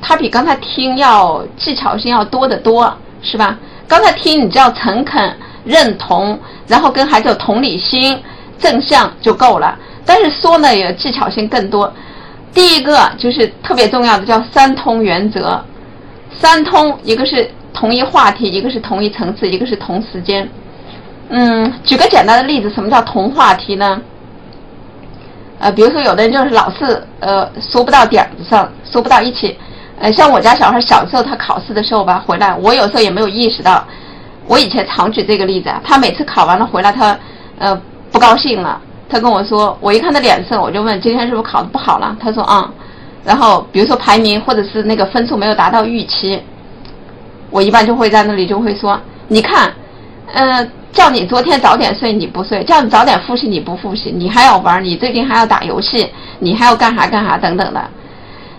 [0.00, 3.58] 他比刚才听要技巧性要多得多，是吧？
[3.86, 8.20] 刚才听，你只要诚恳、认同，然后跟孩子有同理心、
[8.58, 9.78] 正向就够了。
[10.04, 11.92] 但是说呢，也技巧性更多。
[12.54, 15.62] 第一个就是特别重要的，叫三通原则。
[16.36, 20.48] 三通，一个是同一话题，一个是同一层次，一个是同时间。
[21.34, 23.98] 嗯，举个简单的例子，什么叫同话题呢？
[25.58, 29.56] 呃，比如说有的人就是老是呃说不到点子上，说不到一起。
[29.98, 33.82] 呃，像我家小孩小时候他考试的时候吧，回来我有时候也没有意识到。
[34.46, 37.18] 我以前常举这个例子，他每次考完了回来，他
[37.58, 37.74] 呃
[38.10, 42.14] 不高兴了，他跟我说，我一看他脸色，我就问今天是不是考的不好了？
[42.20, 42.70] 他说啊。
[43.24, 46.42] 然后比如说排名或者是那个分数没有达到预期，
[47.48, 49.72] 我一般就会在那里就会说，你看，
[50.34, 50.68] 呃。
[50.92, 54.10] 叫你昨天早点睡，你不睡；叫你早点复习，你不复习。
[54.10, 57.82] 你还要玩，你最近还要打游戏，你还要干啥干啥等等的。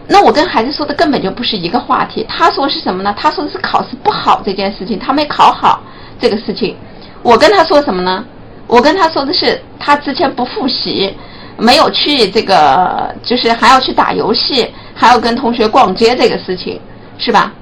[0.08, 2.26] 那我跟孩子说的根本就不是一个话题。
[2.28, 3.16] 他说是什么呢？
[3.18, 5.82] 他说的是考试不好这件事情，他没考好
[6.20, 6.76] 这个事情。
[7.22, 8.26] 我跟他说什么呢？
[8.68, 11.16] 我跟他说的是他之前不复习，
[11.58, 16.82] 没有去这个，就是还要去打游戏，还要跟同学逛街这个事情，
[17.18, 17.54] 是吧？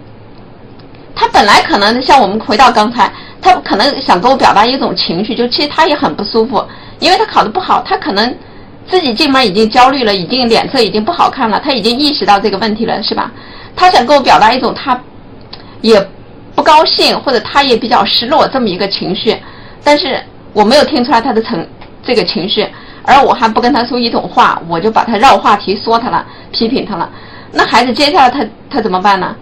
[1.15, 3.12] 他本来可能像我们回到刚才。
[3.43, 6.63] 他可能想跟我表达一种情绪，就其实他也很不舒服，
[7.00, 8.38] 因为他考得不好，他可能
[8.88, 13.32] 自己进门已经焦虑了，已经脸色已经不好看了，他已经意识到这个问题了，是吧？
[13.76, 14.95] 他想跟我表达一种他
[15.82, 16.00] 也
[16.54, 19.36] 不高兴，或者他也比较失落这么一个情绪，
[19.84, 21.67] 但是我没有听出来他的成
[22.04, 22.69] 这个情绪，
[23.02, 27.10] 而我还不跟他说一种话，我就把他绕话题说他了，批评他了。
[27.52, 29.36] 那孩子接下来他他怎么办呢？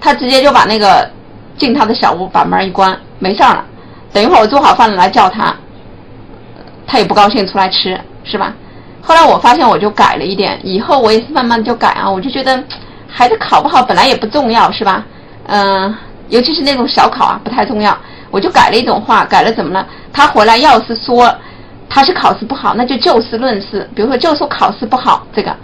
[0.00, 1.10] 他直接就把那个
[1.56, 2.96] 进他的小屋，把门一关。
[3.18, 3.64] 没事儿了，
[4.12, 5.54] 等一会儿我做好饭了来叫他，
[6.86, 8.52] 他也不高兴出来吃，是吧？
[9.00, 12.62] 后来我发现我就改了一点，以后我也是慢慢就改啊，我就觉得
[13.08, 15.04] 孩子考不好本来也不重要，是吧？
[15.46, 15.94] 嗯，
[16.28, 17.96] 尤其是那种小考啊，不太重要，
[18.30, 19.86] 我就改了一种话，改了怎么了？
[20.12, 21.34] 他回来要是说
[21.88, 25.54] 他是考试不好，那就就事论事，比如说就说考试不好这个，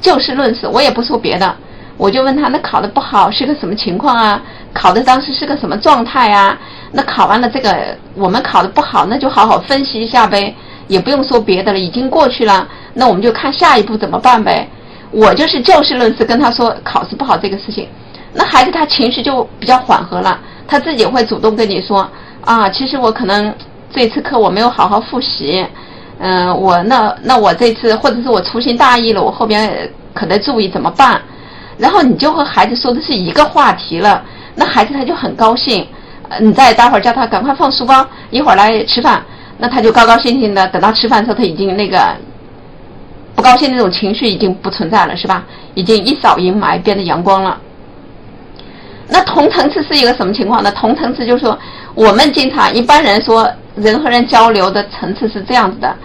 [0.00, 1.56] 就事论事，我也不说别的。
[2.00, 4.40] 我就问他，那考的不好是个什么情况啊？
[4.72, 6.58] 考的当时是个什么状态啊？
[6.92, 7.76] 那考完了这个，
[8.14, 10.54] 我们考的不好，那就好好分析一下呗，
[10.88, 12.66] 也不用说别的了，已经过去了。
[12.94, 14.66] 那我们就看下一步怎么办呗。
[15.10, 17.86] 我就是就事论事跟他说考试不好这个事情，
[18.32, 22.08] 那孩子他情绪就比较缓和了，他自己会主动跟你说
[22.40, 23.54] 啊，其实我可能
[23.92, 25.66] 这次课我没有好好复习，
[26.18, 31.20] 嗯，我那那我这次或者是我粗心大意了，我后边可能注意怎么办？
[31.80, 34.22] 然后你就和孩子说的是一个话题了，
[34.54, 35.86] 那孩子他就很高兴。
[36.40, 39.20] 你再待会儿叫他赶快放书包，一会儿来吃饭，
[39.58, 40.68] 那他就高高兴兴的。
[40.68, 41.98] 等到吃饭的时候，他已经那个
[43.34, 45.44] 不高兴那种情绪已经不存在了，是吧？
[45.74, 47.58] 已经一扫阴霾，变得阳光了。
[49.08, 50.70] 那同层次是一个什么情况呢？
[50.70, 51.58] 同层次就是说，
[51.94, 55.96] 我们经常一般人说人和人交流的层次是这样子的，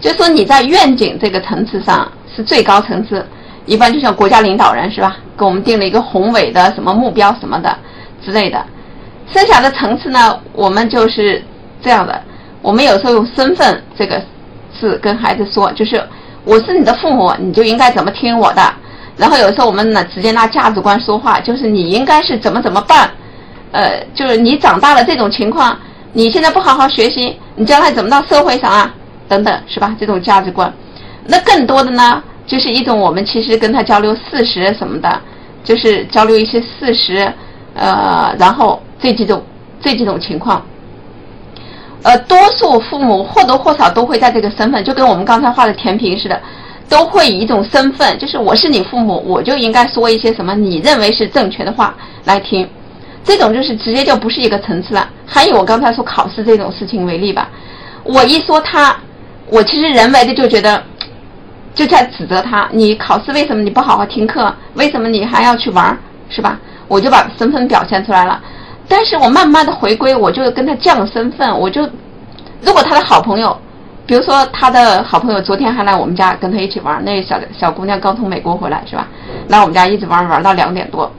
[0.00, 3.24] 就是说你在愿景这个层次上是最高层次。
[3.66, 5.16] 一般就像国家领导人是吧？
[5.38, 7.76] 给我们定了一个宏伟的什么目标什么的
[8.24, 8.64] 之类的。
[9.32, 11.42] 剩下的层次呢，我们就是
[11.80, 12.20] 这样的。
[12.62, 14.20] 我们有时候用身份这个
[14.78, 16.04] 字跟孩子说，就是
[16.44, 18.62] 我是你的父母，你就应该怎么听我的。
[19.16, 23.10] 然后有时候我们呢直接拿价值观说话，就是你应该是怎么怎么办，
[23.72, 25.78] 呃，就是你长大了这种情况，
[26.12, 28.92] 你现在不好好学习，你将来怎么到社会上啊？
[29.28, 29.94] 等等，是吧？
[30.00, 30.72] 这种价值观。
[31.24, 35.20] 那更多的呢，就是一种我们其实跟他交流事实什么的，
[35.62, 37.32] 就是交流一些事实，
[37.74, 39.40] 呃，然后这几种
[39.80, 40.60] 这几种情况。
[42.02, 46.40] 呃，多数父母或多或少都会在这个身份，就跟我们刚才画的填平似的，
[46.88, 52.68] 都会以一种身份，就是我是你父母，我就应该说一些什么你认为是正确的话来听。
[53.22, 55.08] 这种就是直接就不是一个层次了。
[55.24, 57.48] 还以我刚才说考试这种事情为例吧，
[58.02, 58.96] 我一说他，
[59.46, 60.82] 我其实人为的就觉得
[61.80, 64.54] 就在指责他，你考试为什么你不好好听课？
[64.74, 65.98] 为什么你还要去玩？
[66.28, 66.58] 是吧？
[66.88, 68.38] 我就把身份表现出来了。
[68.86, 71.80] 但是我慢慢的回归，我就跟他降身份，我就，
[72.60, 73.56] 如果他的好朋友，
[74.04, 79.08] 比如说他的好朋友昨天还来我们家跟他一起玩，那小小姑娘刚从美国回来是吧？
[79.48, 81.10] 来我们家一直玩玩到两点多，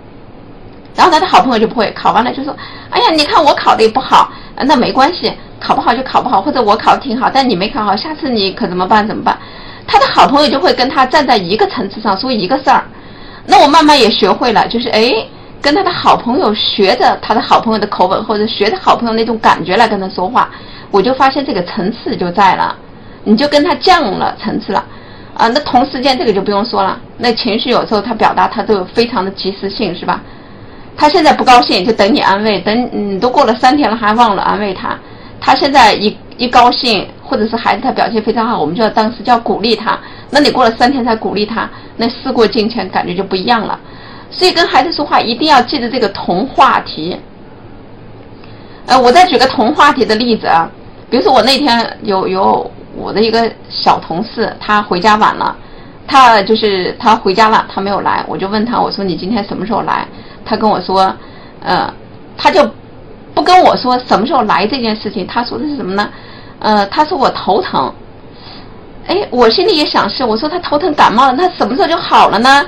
[0.95, 2.55] 然后他的好朋友就不会考完了就说，
[2.91, 9.07] 哎呀，你看我考的也不好，那没关系，考不好就考不好，或者我考的挺好，但你没考好，下次你可怎么办？
[9.07, 9.35] 怎么办？
[9.91, 12.85] 他的好朋友就会跟他站在一个层次上说一个事儿，
[13.45, 15.11] 那我慢慢也学会了，就是哎。
[15.63, 20.49] 跟他的好朋友学着他的好朋友的口吻，或者学着好朋友那种感觉来跟他说话，
[20.89, 22.75] 我就发现这个层次就在了，
[23.23, 24.83] 你就跟他降了层次了，
[25.37, 30.19] 啊，那同时间这个就不用说了，那情绪有时候他表达他都有非常的及时性，是吧？
[30.97, 34.97] 他现在不高兴就等你安慰，等你都过了三天了还忘了安慰他，
[35.39, 39.99] 他现在一一高兴，或者是孩子他表现非常好，我们就要当时就要鼓励他，
[40.31, 43.79] 那你过了三天才鼓励他，那事过境迁感觉就不一样了。
[44.31, 47.15] 所以跟孩子说话一定要记得这个同话题。
[48.87, 50.67] 呃，我再举个同话题的例子啊，
[51.11, 55.55] 比如说我那天有有我的一个小同事，他回家晚了，
[56.07, 60.07] 他就是他回家了，他没有来，我就问他，我说你今天什么时候来？
[60.43, 61.13] 他跟我说，
[61.61, 61.93] 呃，
[62.35, 62.67] 他就
[63.35, 66.09] 不跟我说什么时候来这件事情，他说的是什么呢？
[66.61, 67.93] 呃，他说我头疼。
[69.07, 72.65] 哎，我心里也想是，我说他头疼感冒了，那什么时候就好了呢？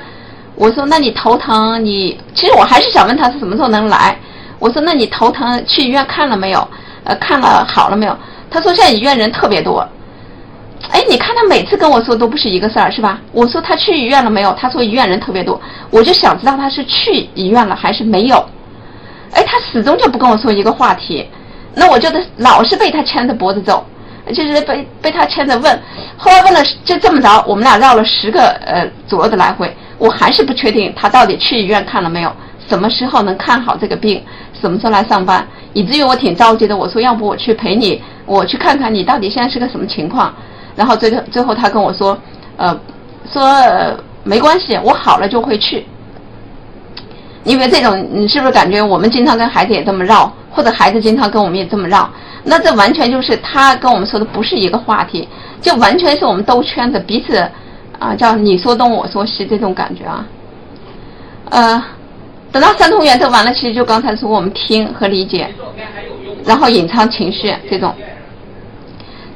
[0.56, 4.16] 我说：“那你头疼，你其实我还是想问他是什么时候能来。”
[4.60, 6.68] 我说：“那你头疼去医院看了没有？
[7.02, 8.16] 呃，看了好了没有？”
[8.50, 9.84] 他说：“现在医院人特别多。”
[10.92, 13.20] 哎，你看他每次跟我说都不是一个事儿，是吧？
[13.32, 14.52] 我说他去医院了没有？
[14.52, 18.36] 他说医院人特别多，我就想知道他是去医院了还是没有。
[19.32, 21.28] 哎，他始终就不跟我说一个话题，
[21.74, 23.84] 那我就得老是被他牵着脖子走，
[24.32, 25.82] 就是被被他牵着问。
[26.16, 29.74] 后来问了就这么着，我们俩绕了十个呃左右的来回。
[29.96, 32.32] 我还是不确定他到底去医院看了没有，
[32.68, 34.22] 什么时候能看好这个病，
[34.60, 36.76] 什么时候来上班，以至于我挺着急的。
[36.76, 40.34] 我说要不我去陪你，我去看看你到底现在是个什么情况。
[40.74, 42.18] 然后最后最后他跟我说，
[42.56, 42.76] 呃，
[43.32, 43.48] 说
[44.24, 45.86] 没关系，我好了就会去。
[47.44, 52.10] 因为这种，你是不是感觉我们经常跟孩子也这么绕，或者孩子经常跟我们也这么绕？
[52.42, 55.28] 那这完全就是他跟我们说的不是一个话题，
[55.60, 57.48] 就完全是我们兜圈子，彼此。
[58.00, 60.26] 啊，叫你说东我说西这种感觉啊，
[61.48, 61.84] 呃，
[62.50, 65.48] 等到三通原则完了，其实就刚才说我们听和理解，
[66.44, 67.94] 然后隐藏情绪这种。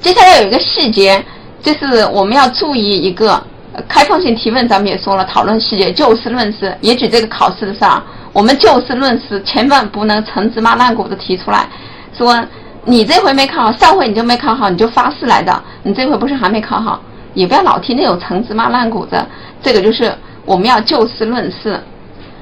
[0.01, 1.25] 接下来有一个细节，
[1.63, 3.41] 就是我们要注意一个
[3.87, 6.77] 开放性提问，咱们也说了，讨论细节，就事论事。
[6.81, 11.69] 也举这个考试的事儿，我们就事论事，千万不能陈芝麻烂谷子提出来，
[12.17, 12.43] 说
[12.85, 17.01] 你这回没考好，上回你就没考好，你就发誓来的，你这回不是还没考好？
[17.35, 19.23] 也不要老提那种陈芝麻烂谷子，
[19.63, 20.13] 这个就是
[20.45, 21.79] 我们要就事论事，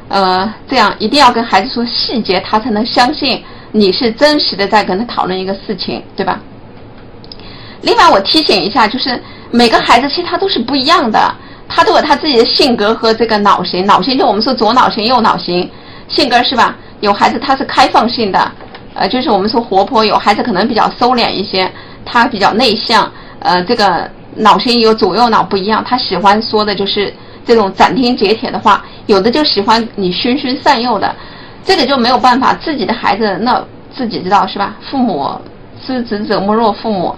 [0.09, 4.67] 呃，这样一定要跟孩子说细节，他才能相信你是真实的。
[4.67, 6.41] 在跟他讨论一个事情，对吧？
[7.83, 11.35] 另外，我提醒一下，就是每个孩子其实他都是不一样的，
[11.69, 15.71] 他都有他自己的性格和这个脑型，脑型就我们说左脑型、右脑型，
[16.09, 16.77] 性格是吧？
[17.01, 18.53] 有孩子他是开放性的，
[18.95, 21.71] 呃，就是我们说活泼；有孩子可能比较收敛一些，
[22.05, 23.11] 他比较内向，
[23.41, 24.11] 呃，这个。
[24.39, 27.11] 脑型有左右脑不一样，他喜欢说的就是
[27.47, 31.11] 这种斩钉截铁的话，有的就喜欢你循循善诱的，
[31.65, 32.53] 这个就没有办法。
[32.53, 33.65] 自己的孩子那
[33.97, 34.77] 自己知道是吧？
[34.91, 35.31] 父母
[35.87, 37.17] 知子者莫若父母。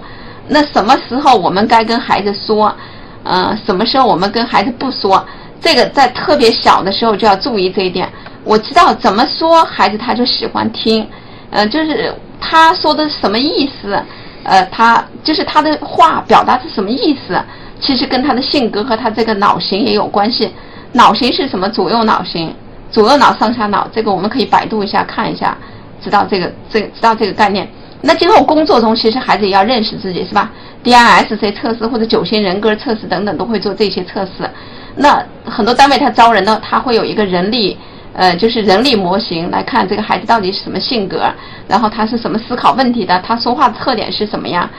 [0.49, 2.75] 那什么时候我们该跟孩子说？
[3.23, 5.23] 嗯，什么时候我们跟孩子不说？
[5.61, 8.09] 这个在特别小的时候就要注意这一点。
[8.43, 11.07] 我知道怎么说孩子他就喜欢听，
[11.51, 14.01] 嗯，就是他说的什么意思。
[14.43, 17.39] 呃，他就是他的话表达是什么意思？
[17.79, 20.51] 其实跟他的性格和他这个脑型也有关系。
[20.93, 21.69] 脑型是什么？
[21.69, 22.55] 左右脑型，
[22.89, 25.55] 左右脑、上下脑，这个我们可以百度一下看一下，
[26.01, 27.69] 知道这个这知道这个概念。
[28.01, 30.49] 那今后工作中，其实孩子也要认识自己，是吧
[30.83, 34.49] ？DISC 测试或者九型人格测试等等都会做这些测试。
[34.95, 37.77] 那很多单位他招人呢，他会有一个人力
[38.13, 41.29] 呃，就是人力模型来看这个孩子到底是什么性格，
[41.67, 44.69] 然后他是什么思考问题的，他说话的特点是什么样。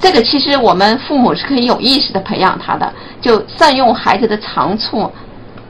[0.00, 5.10] 这个其实我们父母是可以有意识的培养他的，就善用孩子的长处，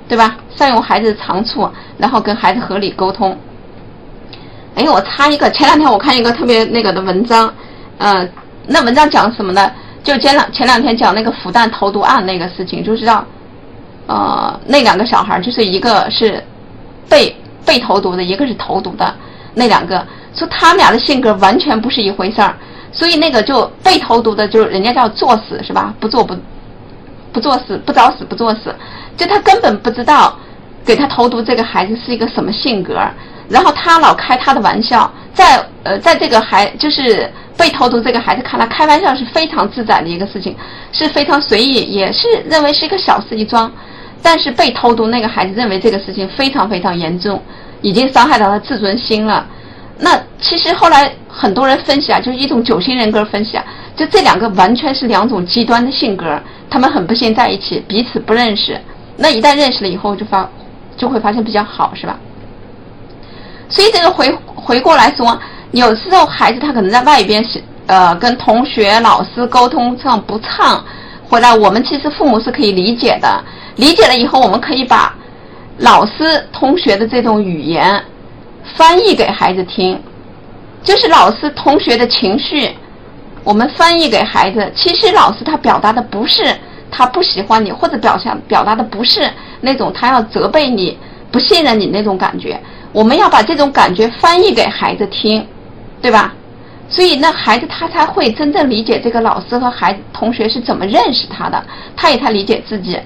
[0.08, 0.36] 对吧？
[0.54, 3.36] 善用孩子的长处，然后跟孩子合理沟通。
[4.74, 7.52] 哎，我插一个，前两天我看一个特别那个的文章，
[7.98, 8.26] 呃，
[8.66, 9.70] 那文章讲什么呢？
[10.02, 13.24] 就前两前两天讲那个复旦投毒案那个事情，就知道，
[14.06, 16.42] 呃，那两个小孩就是一个是
[17.08, 19.14] 被被投毒的，一个是投毒的，
[19.54, 20.04] 那两个
[20.34, 22.54] 说他们俩的性格完全不是一回事儿。
[22.94, 25.94] 所以那个就被投毒的，就是人家叫作死是吧？
[25.98, 26.36] 不做不
[27.32, 28.74] 不作死，不找死不作死，
[29.16, 30.36] 就他根本不知道
[30.84, 33.00] 给他投毒这个孩子是一个什么性格，
[33.52, 40.56] 然后他老开他的玩笑，在呃在这个孩就是被投毒这个孩子看来，开玩笑是非常自在的一个事情，
[40.90, 43.70] 是非常随意，也是认为是一个小事一桩，
[44.22, 47.42] 但是被投毒那个孩子认为这个事情非常非常严重，
[47.82, 49.46] 已经伤害到他自尊心了。
[49.98, 56.40] 那其实后来很多人分析啊，就是一种九型人格分析啊，就这两个完全是两种极端的性格，
[56.70, 58.80] 他们很不幸在一起，彼此不认识。
[59.18, 60.48] 那一旦认识了以后，就发
[60.96, 62.18] 就会发现比较好，是吧？
[63.72, 65.36] 所以这个回回过来说，
[65.70, 70.84] 有时候孩子他可能在外边是呃跟同学、老师沟通上不畅，
[71.26, 73.42] 回来我们其实父母是可以理解的，
[73.76, 75.14] 理解了以后，我们可以把
[75.78, 78.00] 老师、同学的这种语言。
[78.76, 80.00] 翻译给孩子听，
[80.84, 82.70] 就是老师、同学的情绪，
[83.42, 84.72] 我们翻译给孩子。
[84.72, 86.56] 其实老师他表达的不是
[86.88, 89.28] 他不喜欢你，或者表现表达的不是
[89.60, 90.96] 那种他要责备你、
[91.32, 92.58] 不信任你那种感觉。
[92.92, 95.46] 我们要把这种感觉翻译给孩子听，
[96.00, 96.32] 对吧？
[96.88, 101.64] 所以那孩子他才会真正理解这个老师和孩子、同学是怎么认识他的，
[101.96, 103.00] 他也才理解自己。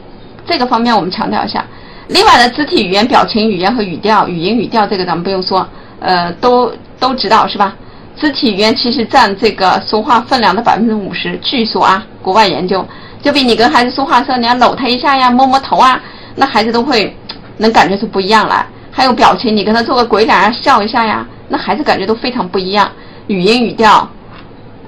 [0.44, 1.64] 这个方面我们强调一下。
[2.08, 5.64] 另外的肢体语言、表情语言和语调、语音语调，这个咱们不用说，
[6.00, 7.74] 呃，都都知道是吧？
[8.16, 12.84] 肢体语言其实占这个说话分量的百分之五十，据说啊，国外研究，
[13.22, 16.00] 就比你跟孩子说话时候，你要搂他一下呀，摸摸头啊，
[16.34, 17.16] 那孩子都会
[17.58, 18.66] 能感觉出不一样来。
[18.96, 22.90] 还有表情，你跟他做个鬼脸啊，笑一下呀，那孩子感觉都非常不一样。
[23.26, 24.08] 语音语调，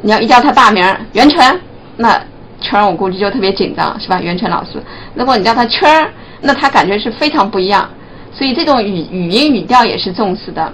[0.01, 0.83] 你要一叫他大名
[1.13, 1.61] 袁泉，
[1.99, 2.19] 那
[2.59, 4.19] 圈儿我估计就特别紧张，是吧？
[4.23, 4.83] 袁泉老师，
[5.15, 6.11] 如果你叫他圈儿。
[6.41, 7.91] 那他感觉是非常不一样，
[8.33, 10.73] 所以这种语语音语调也是重视的。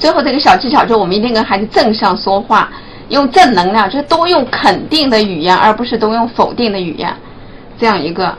[0.00, 2.68] 最后这个小技巧就是，我们一定跟孩子正向说话，
[3.08, 7.14] 用正能量，就是都用肯定的语言，而不是都用否定的语言。
[7.78, 8.36] 这样一个，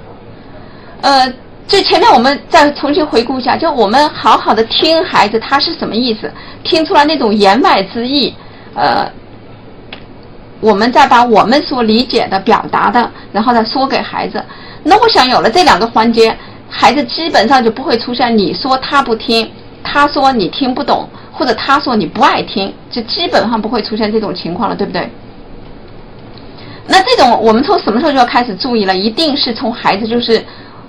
[0.99, 1.34] 呃，
[1.68, 6.32] 这前面我们再重新回顾一下，就我们好好的听孩子他是什么意思，
[6.64, 8.36] 听出来那种言外之意，
[8.76, 9.09] 呃，
[10.59, 14.43] 我们再把我们所理解的表达的，然后再说给孩子。
[14.84, 16.36] 那我想有了这两个环节，
[16.70, 19.49] 孩子基本上就不会出现你说他不听，
[19.82, 25.09] 他说你听不懂，或者他说你不爱听，就基本上不会出现这种情况了，对不对？
[26.86, 28.93] 那这种我们从什么时候就要开始注意了？
[28.93, 30.43] 一定是从孩子就是，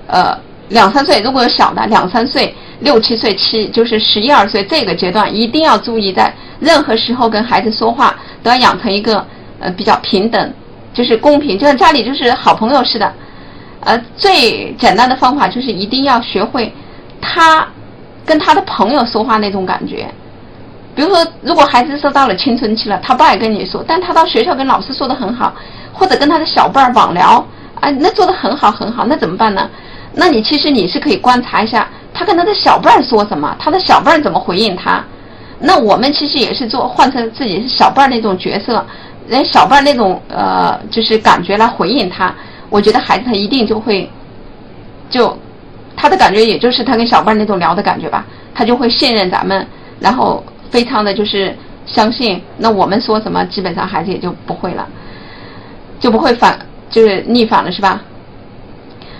[0.09, 0.37] 呃，
[0.69, 9.25] 两三岁，如果有小的两三岁、六七岁、七就是十一二岁这个阶段，一定要注意，在任何时候跟孩子说话都要养成一个
[9.61, 10.53] 呃比较平等，
[10.93, 13.13] 就是公平，就像家里就是好朋友似的。
[13.81, 16.73] 呃，最简单的方法就是一定要学会
[17.21, 17.67] 他
[18.25, 20.09] 跟他的朋友说话那种感觉。
[20.95, 25.53] 比如说，如果孩子说到了青春期了，他不爱跟你说，但他到学校跟老师说的很好，
[25.93, 27.45] 或者跟他的小伴儿网聊，
[27.81, 29.69] 啊，那做的很好很好，那怎么办呢？
[30.15, 35.05] 那你其实你是可以观察一下他跟他的小伴儿说什么，他的小伴儿怎么回应他。
[35.59, 38.85] 那我们其实也是做换成自己是小伴儿那种角色，
[39.27, 42.33] 人小伴儿那种呃，就是感觉来回应他。
[42.71, 44.09] 我觉得孩子他一定就会，
[45.09, 45.37] 就
[45.97, 49.67] 他的感觉也就是他跟小伴儿那种聊的感觉吧，他就会信任咱们，
[50.01, 51.57] 然后非常的就是
[51.87, 52.43] 相信。
[52.59, 54.87] 那我们说什么，基本上孩子也就不会了，
[55.99, 56.59] 就不会反
[56.91, 58.03] 就是逆反了，是吧？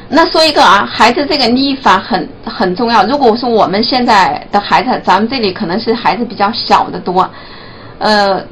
[0.09, 3.05] 那说一个啊，孩子这个逆反很很重要。
[3.07, 7.29] 如果说我们现在的孩子，咱们这里可能是孩子比较小的多，
[7.99, 8.45] 呃。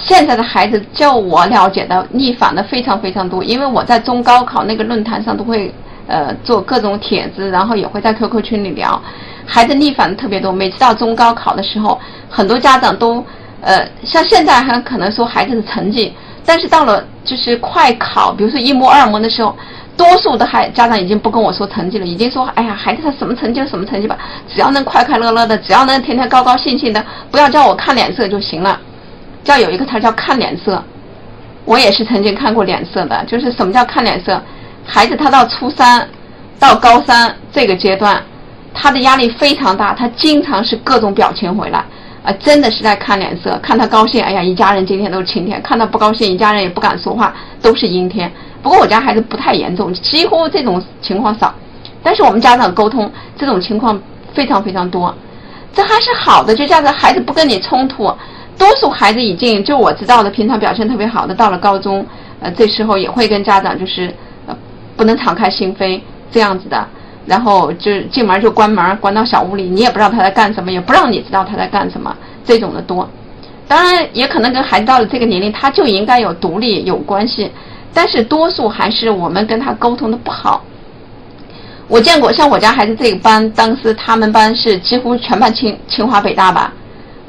[0.00, 5.74] 现在的孩子，叫我了解的逆反的非常非常多，因为我在中高考那个论坛上都会
[6.06, 9.02] 呃做各种帖子，然后也会在 QQ 群里聊，
[9.44, 10.52] 孩子逆反的特别多。
[10.52, 11.98] 每次到中高考的时候，
[12.30, 13.24] 很多家长都
[13.60, 16.14] 呃像现在还可能说孩子的成绩，
[16.46, 19.56] 但是到了就是快考，比如说一模二模的时候，
[19.98, 24.16] 多数的孩家长已经不跟我说成绩了，已经说哎呀孩子他什么成绩什么成绩吧，
[24.48, 28.80] 只要能快快乐乐的，只要能天天高高兴兴的，不要叫我看脸色就行了。
[29.42, 30.82] 叫有一个词叫看脸色，
[31.64, 33.24] 我也是曾经看过脸色的。
[33.24, 34.40] 就是什么叫看脸色？
[34.86, 36.08] 孩子他到初三
[36.58, 38.22] 到高三这个阶段，
[38.72, 41.84] 他的压力非常大，他经常是各种表情回来，
[42.32, 48.30] 真的是在看脸色，看他高兴，哎呀，一家人今天都是晴天；看他不高兴，一家人也不敢说话，都是阴天。
[48.62, 51.54] 不过我家孩子不太严重，几乎这种情况少，
[52.02, 54.00] 但是我们家长沟通这种情况
[54.32, 55.14] 非常非常多，
[55.72, 58.12] 这还是好的，就这样子孩子不跟你冲突。
[58.58, 62.04] 多数孩子已经就我知道的，平常表现特别好的，到了高中，
[62.40, 64.12] 呃，这时候也会跟家长就是
[64.46, 64.56] 呃，
[64.96, 66.00] 不能敞开心扉
[66.32, 66.84] 这样子的，
[67.28, 73.08] 然后就进门就关门，关到小屋里，你也不知道他在干什么，也不让你知道他在干什么，这种的多。
[73.68, 77.50] 当然也可能跟孩子到了这个年龄，他就应该有独立有关系。
[77.92, 80.64] 但是多数还是我们跟他沟通的不好。
[81.86, 86.72] 我见过像我家孩子这个班，当时他们班是几乎全班清清华北大吧，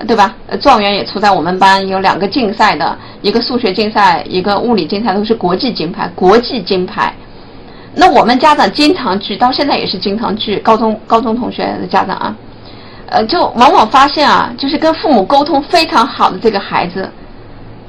[0.07, 0.33] 对吧？
[0.61, 7.13] 状元也出在我们班，有两个竞赛的，一个数学竞赛，一个物理竞赛，都是国际金牌，国际金牌。
[7.95, 12.35] 那我们家长经常聚，到现在也是经常聚，高中高中同学的家长啊，
[13.07, 17.09] 呃，就往往发现啊，就是跟父母沟通非常好的这个孩子，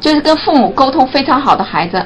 [0.01, 2.05] 就是跟父母沟通非常好的孩子。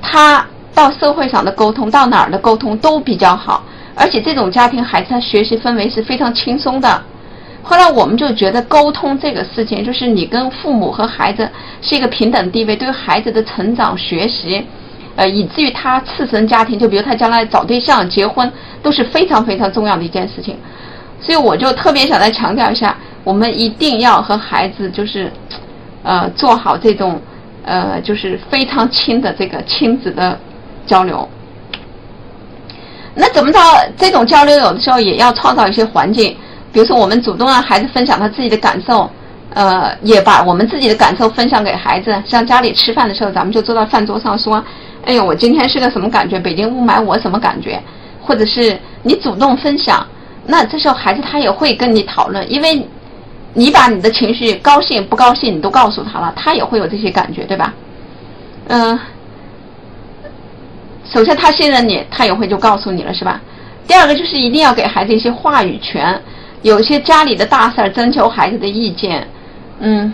[0.00, 3.64] 他到社会上的沟通，到哪儿的沟通都比较好，
[3.94, 7.02] 而且这种家庭孩子他学习氛围是非常轻松的。
[7.62, 11.48] 后来我们就觉得沟通这个事情，就是你跟父母和孩子
[11.80, 14.66] 是一个平等地位，对于孩子的成长学习，
[15.16, 18.50] 呃，以至于他次生家庭，就比如他将来找对象、结婚，
[18.82, 20.56] 都是非常非常重要的一件事情。
[21.20, 25.32] 所以我就特别想再强调一下，我们一定要和孩子就是，
[26.02, 27.20] 呃，做好这种。
[27.64, 30.36] 呃，就是非常亲的这个亲子的
[30.84, 31.28] 交流。
[33.14, 33.60] 那怎么着？
[33.96, 36.36] 这种交流有的时候也要创造一些环境，
[36.72, 39.08] 比如说我们主动让孩子分享他自己的感受，
[39.54, 42.12] 呃，也把我们自己的感受分享给孩子。
[42.26, 44.56] 像家里吃饭的时候，咱们就坐到饭桌上说
[45.04, 46.38] ：“哎呦，我今天是个什么感觉？
[46.38, 47.80] 北京雾霾我什么感觉？”
[48.20, 50.06] 或者是你主动分享，
[50.46, 52.86] 那这时候孩子他也会跟你讨论，因为。
[53.54, 57.74] 你把你的情绪高兴不高兴你都告诉他了，他也会有这些感觉，对吧？
[58.68, 58.98] 嗯，
[61.04, 63.42] 首先他信任你，他也会就告诉你了，是吧？
[63.86, 66.18] 第二个就是一定要给孩子一些话语权，
[66.62, 69.28] 有些家里的大事儿征求孩子的意见，
[69.80, 70.10] 嗯，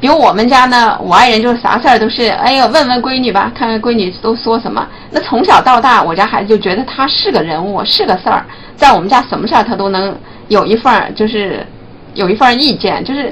[0.00, 4.86] 比如我们家呢，我爱人就是啥事儿都是，哎呦，问问闺女吧，看看闺女都说什么。
[5.10, 8.44] 那从小到大，我家孩子就觉得他是个人物，是个事儿，
[8.76, 10.16] 在我们家什么事儿他都能
[10.48, 11.66] 有一份儿，就是。
[12.14, 13.30] 有一份儿意见，就是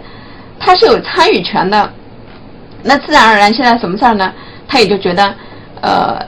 [0.60, 1.90] 他是有参与权的，
[2.82, 4.30] 那自然而然，现在什么事儿呢？
[4.68, 5.34] 他也就觉得，
[5.80, 6.20] 呃，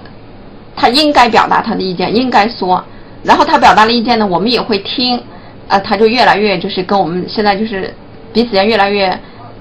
[0.75, 2.83] 他应该表达他的意见，应该说，
[3.23, 5.23] 然后他表达了意见呢，我们也会听，
[5.69, 7.93] 呃，他就越来越就是跟我们现在就是
[8.33, 9.15] 彼此间越来越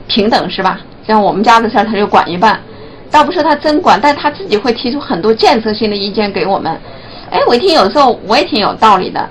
[0.08, 0.80] 平等，是吧？
[1.08, 2.60] 像我们家的事儿，他就管一半，
[3.12, 6.76] 倒不是他真管，但他自己会提出很多建设性的意见给我们。
[7.30, 9.30] 哎，我一听，有时候我也挺有道理的。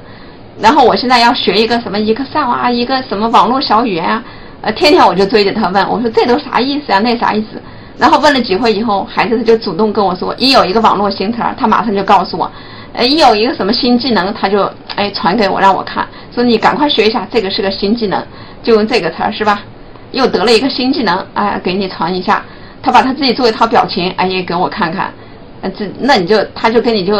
[0.60, 4.22] 然后我现在要学一个什么 Excel 啊，一个什么网络小语言啊，
[4.60, 7.00] 呃，天天我就追着他问，我说这都啥意思啊？
[7.00, 7.60] 那啥意思？
[7.98, 12.50] 然后问了几回以后，孩子他就主动跟我说，一有一个网络新词儿，他马上就告诉我，
[12.92, 18.24] 呃，一有一个什么新技能，他就哎传给我让我看，说你赶快学一下，这个是个新技能，
[18.62, 19.60] 就用这个词儿是吧？
[20.14, 22.42] 又得了一个新技能，哎，给你传一下，
[22.82, 25.12] 他把他自己做一套表情，哎也给我看看，
[25.60, 27.14] 呃，这那你就他就跟你就。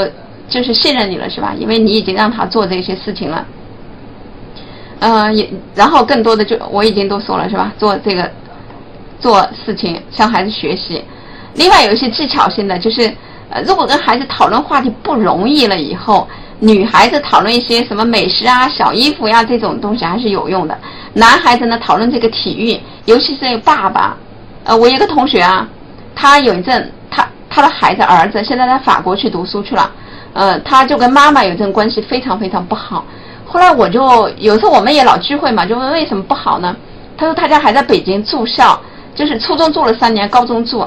[0.47, 1.55] 就是信任你了，是吧？
[1.59, 3.47] 因为你已经让他做这些事情了，
[5.01, 7.73] 呃，也然后更多的就我已经都说了，是吧？
[7.79, 8.31] 做这个
[9.19, 11.03] 做事情向孩子学习。
[11.55, 13.11] 另外有一些技巧性的，就是
[13.49, 16.29] 呃，如果跟孩子讨论话题不容易了以后，
[16.61, 20.79] 女孩子讨论一些什么美食啊、小衣服呀这种东西还是有用的。
[21.13, 24.17] 男孩子呢，讨论这个体育，尤其是爸爸。
[24.65, 25.69] 呃，我一个同学啊，
[26.15, 29.91] 他有一阵他他的孩子儿子现在在法国去读书去了。
[30.33, 33.05] 呃，他就跟妈妈有这种关系非常非常不好。
[33.45, 36.75] 后来我就有时候我们也老聚会嘛，就问为什么不好呢？
[37.17, 38.81] 他说他家还在北京住校，
[39.15, 40.85] 就是初中住了三年，高中住。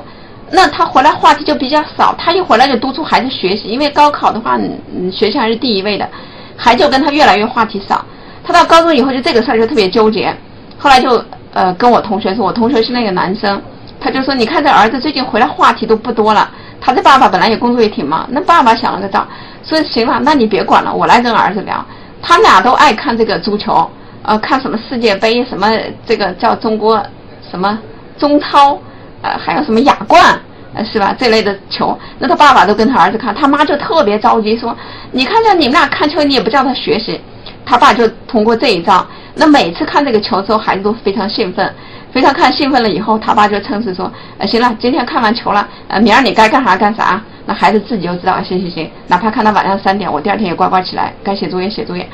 [0.51, 6.07] 那他回来话题就比较少，他一回来就督促孩子学习，因为高考的话，嗯，学习还是第一位的，
[6.55, 8.03] 孩子就跟他越来越话题少。
[8.43, 10.33] 他到高中以后就这个事儿就特别纠结。
[10.77, 11.21] 后来就
[11.53, 13.61] 呃跟我同学说，我同学是那个男生，
[13.99, 16.49] 他就说你看这儿子最近回来话题都不多了。
[16.79, 19.27] 他的爸爸本来也工作也挺忙，那爸爸想了个招，
[19.63, 21.83] 说行了，那你别管了，我来跟儿子聊。
[22.21, 23.89] 他们俩都爱看这个足球，
[24.21, 25.69] 呃，看什么世界杯，什么
[26.05, 27.03] 这个叫中国
[27.49, 27.77] 什么
[28.17, 28.79] 中超，
[29.21, 30.39] 呃，还有什么亚冠，
[30.73, 31.15] 呃，是吧？
[31.17, 34.75] 这类的球，那他爸爸都跟他儿子看，他妈就特别着急，说
[35.11, 37.19] 你看着你们俩看球，你也不叫他学习。
[37.65, 39.05] 他爸就通过这一招，
[39.35, 41.73] 那每次看这个球之后，孩子都非常兴奋。
[42.13, 44.09] 非常看兴奋了以后，他爸就称是说
[44.39, 52.07] ：“呃，行了，今天看完球了，呃，明儿你该干啥干啥。”那孩子自己就知道，行行行，哪怕看到晚上三点，我第二天也乖乖起来，该写作业写作业。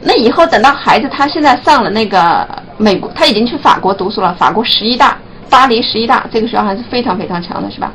[0.00, 2.48] 那以后等到孩子他现在上了那个
[2.78, 5.16] 美国，他已经去法国读书了，法国十一大，
[5.54, 7.92] 巴黎十一大，这个学校还是非常非常强的，是吧？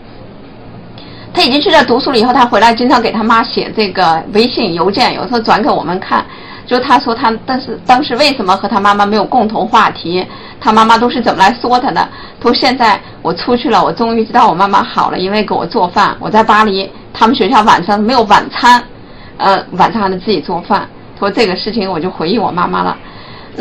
[1.33, 6.25] 他已经去那读书了以后，他回来经常给他妈写这个微信邮件，有时候转给我们看。
[6.65, 10.25] 就他说他，但是当时为什么和他妈妈没有共同话题？
[10.61, 12.07] 他妈妈都是怎么来说他的？
[12.39, 16.15] 他说现在我出去了，我终于知道我妈妈好了，因为给我做饭。
[16.17, 18.81] 我在巴黎，他们学校晚上没有晚餐，
[19.35, 20.87] 呃，晚上还得自己做饭。
[21.15, 22.95] 他说这个事情我就回忆我妈妈了。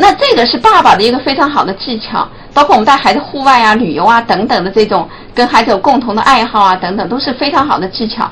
[0.01, 8.25] 那这个是爸爸的一个非常好的技巧，包括我们带孩子户外啊、旅游啊等等的这种，跟孩子有共同的爱好啊等等，都是非常好的技巧。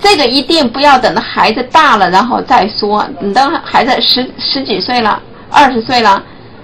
[0.00, 6.20] 这个一定不要等到孩子大了然后再说，你等孩子十十几岁了、二十岁了，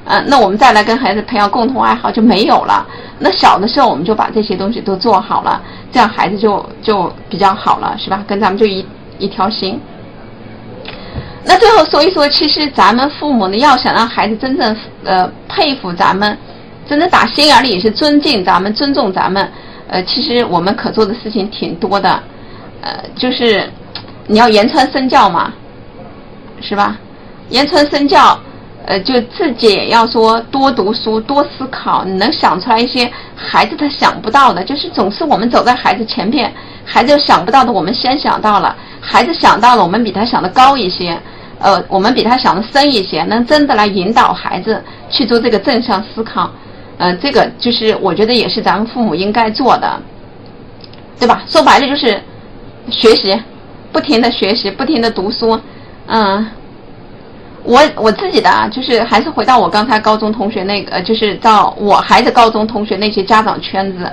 [0.07, 2.84] 嗯，那我们再来跟孩子培养共同爱好就没有了。
[3.20, 5.62] 那小的时候我们就把这些东西都做好了，
[5.93, 8.24] 这样孩子就就比较好了，是吧？
[8.26, 8.84] 跟咱们就一
[9.18, 9.80] 一条心。
[11.45, 16.36] 那最后说一说，其实咱们父母呢，要想让孩子真正呃佩服咱们，
[16.88, 19.51] 真正打心眼里也是尊敬咱们、尊重咱们，
[19.88, 22.22] 呃，其实我们可做的事情挺多的。
[22.80, 23.68] 呃，就是
[24.26, 25.53] 你要言传身教嘛，
[26.61, 26.97] 是吧？
[27.49, 28.40] 言传身教，
[28.85, 34.62] 呃，就自己也要说多读书、多思考，你能想出来一些孩子他想不到的。
[34.64, 36.53] 就是总是我们走在孩子前面，
[36.85, 41.18] 孩子想不到的我们先想到了，孩子想到了我们比他想的高一些，
[41.59, 46.51] 呃，我们比他想的深一些，能真的来引导孩子去做这个正向思考。
[46.99, 50.01] 呃，这个就是我觉得也是咱们父母应该做的，
[51.18, 51.43] 对吧？
[51.47, 52.20] 说白了就是。
[52.91, 53.41] 学习，
[53.93, 55.57] 不停的学习，不停的读书，
[56.09, 56.45] 嗯，
[57.65, 64.11] 我我自己的啊，就是还是回到我刚才高中同学那个，就是到我孩子高中同学那些家长圈子，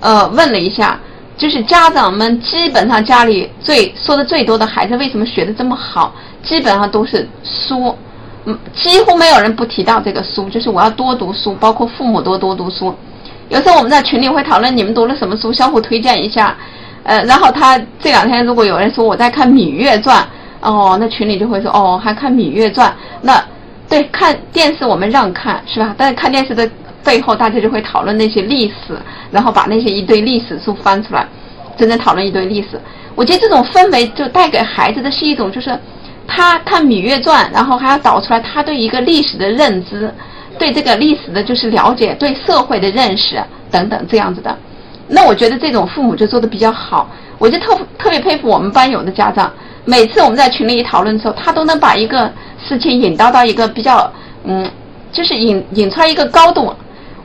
[0.00, 0.98] 呃，问了一下，
[1.36, 7.96] 就是家长们基本上家里最说的最多的孩子为什么学的这么好，基本上都是书，
[8.44, 12.94] 嗯，几乎没有人不提到这个书，就是我要多读书，包括父母多多读书，
[13.48, 16.54] 有时候我们在群里会讨论你们读了什么书，相互推荐一下。
[17.04, 20.20] 呃，然后他这两天如果有人说我在看《芈月传》，
[20.60, 22.90] 哦，那群里就会说哦，还看《芈月传》。
[23.22, 23.42] 那
[23.88, 25.94] 对看电视我们让看是吧？
[25.96, 26.68] 但是看电视的
[27.04, 28.98] 背后，大家就会讨论那些历史，
[29.30, 31.26] 然后把那些一堆历史书翻出来，
[31.76, 32.80] 真正讨论一堆历史。
[33.14, 35.78] 我觉得这种氛围就带给孩子的是一种，就是
[36.26, 40.12] 他看《芈月传》，然后还要导出来他对一个历史的认知，
[40.58, 44.54] 对这个历史的就是了解，对社会的认识等等这样子的。
[45.08, 49.50] 那我觉得这种父母就做的比较好，我就特特别佩服我们班有的家长，
[49.88, 54.12] 每次我们在群里一讨论的时候，他都能把一个事情引导到一个比较，
[54.44, 54.68] 嗯，
[55.12, 56.74] 就是引引出来一个高度，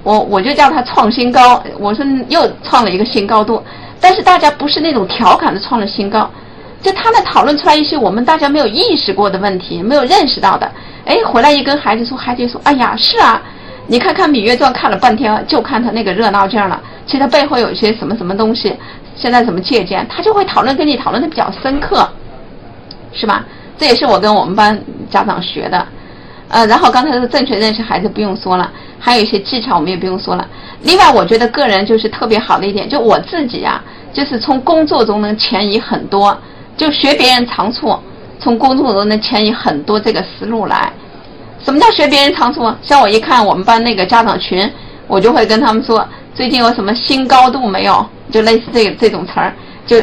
[0.03, 3.61] 我我就叫他创新高，我说又创了一个新高度，
[3.99, 6.29] 但是大家不是那种调侃的创了新高，
[6.81, 10.71] 就他能讨论出来一些我们大家没有意识过的问题，没有认识到的，
[11.05, 13.41] 哎，回来一跟孩子说，孩子说，哎呀，是啊。
[13.87, 16.79] 你看看《芈月传》，看了半天，就看他那个热闹劲儿了。
[17.05, 18.73] 其实他背后有一些什么什么东西，
[19.15, 22.07] 现在怎么借鉴，他就会讨论，跟你讨论的比较深刻，
[23.13, 23.45] 是吧？
[23.77, 25.87] 这也是我跟我们班家长学的。
[26.49, 30.45] 呃，然后刚才是正确认识孩子不用说了，还有一些技巧我们也不用说了。
[30.83, 33.81] 另外，我觉得个人就是特别好的一点，就我自己呀，
[34.11, 36.37] 就是从工作中能迁移很多，
[36.75, 37.97] 就学别人长处，
[38.37, 40.91] 从工作中能迁移很多这个思路来。
[41.63, 42.69] 什么叫学别人长处？
[42.81, 44.69] 像我一看我们班那个家长群，
[45.07, 46.05] 我就会跟他们说，
[46.35, 48.05] 最近有什么新高度没有？
[48.29, 49.53] 就类似这这种词儿，
[49.87, 50.01] 就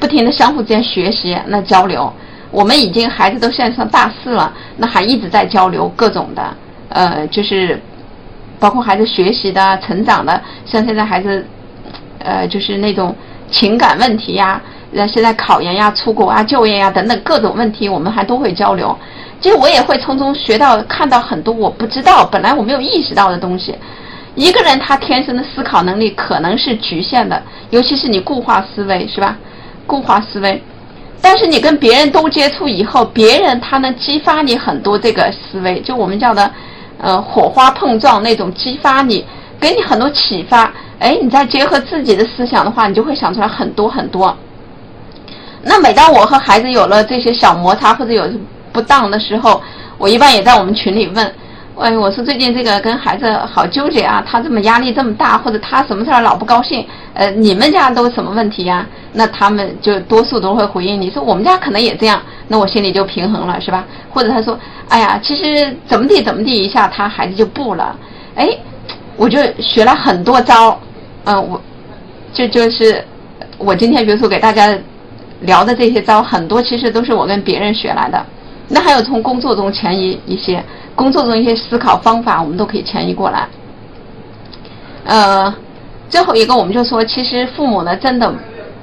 [0.00, 2.10] 不停的相互之间学习，那交流。
[2.54, 6.42] 我们已经孩子都现在上大四了，那还一直在交流各种的，
[6.88, 7.82] 呃，就是
[8.60, 11.44] 包括孩子学习的、成长的，像现在孩子，
[12.20, 13.12] 呃，就是那种
[13.50, 18.96] 情感问题呀，那现在考研呀、出国啊、就业呀等等各种问题，我们还都会交流。
[19.40, 23.74] 其实我也会从中学到、看到很多我不知道、本来我没有意识到的东西。
[24.36, 29.36] 一个人他天生的思考能力可能是局限的，尤其是你固化思维，是吧？
[29.86, 30.62] 固化思维。
[31.20, 36.50] 但是你跟别人都接触以后，别人他能激发你很多这个思维，就我们叫的，
[36.98, 39.24] 呃，火花碰撞那种激发你，
[39.58, 40.72] 给你很多启发。
[40.98, 44.36] 哎，你再结合自己的思想的话，你就会想出来很多很多。
[45.62, 48.28] 那每当我和孩子有了这些小摩擦或者有。
[48.74, 49.62] 不当的时候，
[49.98, 51.34] 我一般也在我们群里问，
[51.76, 58.86] 哎，我说最近这个跟孩子好纠结啊，他这么压力这么大，或者他什么事儿老不高兴，呃，你们家都什么问题呀？
[59.12, 63.84] 那他们就多数都会回应你说我们家可能也这样，那我心里就平衡了，是吧？
[64.08, 64.56] 或者他说，
[64.88, 67.96] 哎呀，其实怎么地怎么地一下，他孩子就不了，
[68.36, 68.48] 哎，
[69.16, 70.78] 我就学了很多招，
[71.24, 71.60] 嗯，我，
[72.32, 73.04] 就就是
[73.58, 74.72] 我今天比如说给大家
[75.40, 78.24] 聊的这些招，很多其实都是我跟别人学来的。
[78.68, 83.46] 那还有从工作中迁移一些，工作中一些思考方法，我们都可以迁移过来。
[85.04, 85.54] 呃，
[86.08, 88.34] 最后一个我们就说，其实父母呢，真的，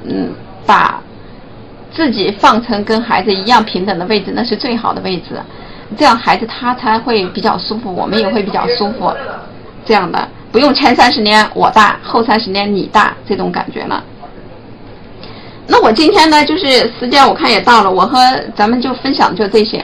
[0.03, 0.29] 嗯，
[0.65, 1.01] 把
[1.91, 5.41] 自己放成跟孩子一样平等的位置，那是最好的位置。
[5.97, 9.11] 这样孩子他才会比较舒服，我们也会比较舒服。
[9.83, 14.01] 这样的，不用前三十年我大，后三十年你大这种感觉了。
[15.71, 18.19] 那我今天呢，就是时间我看也到了，我和
[18.57, 19.81] 咱们就分享就这些。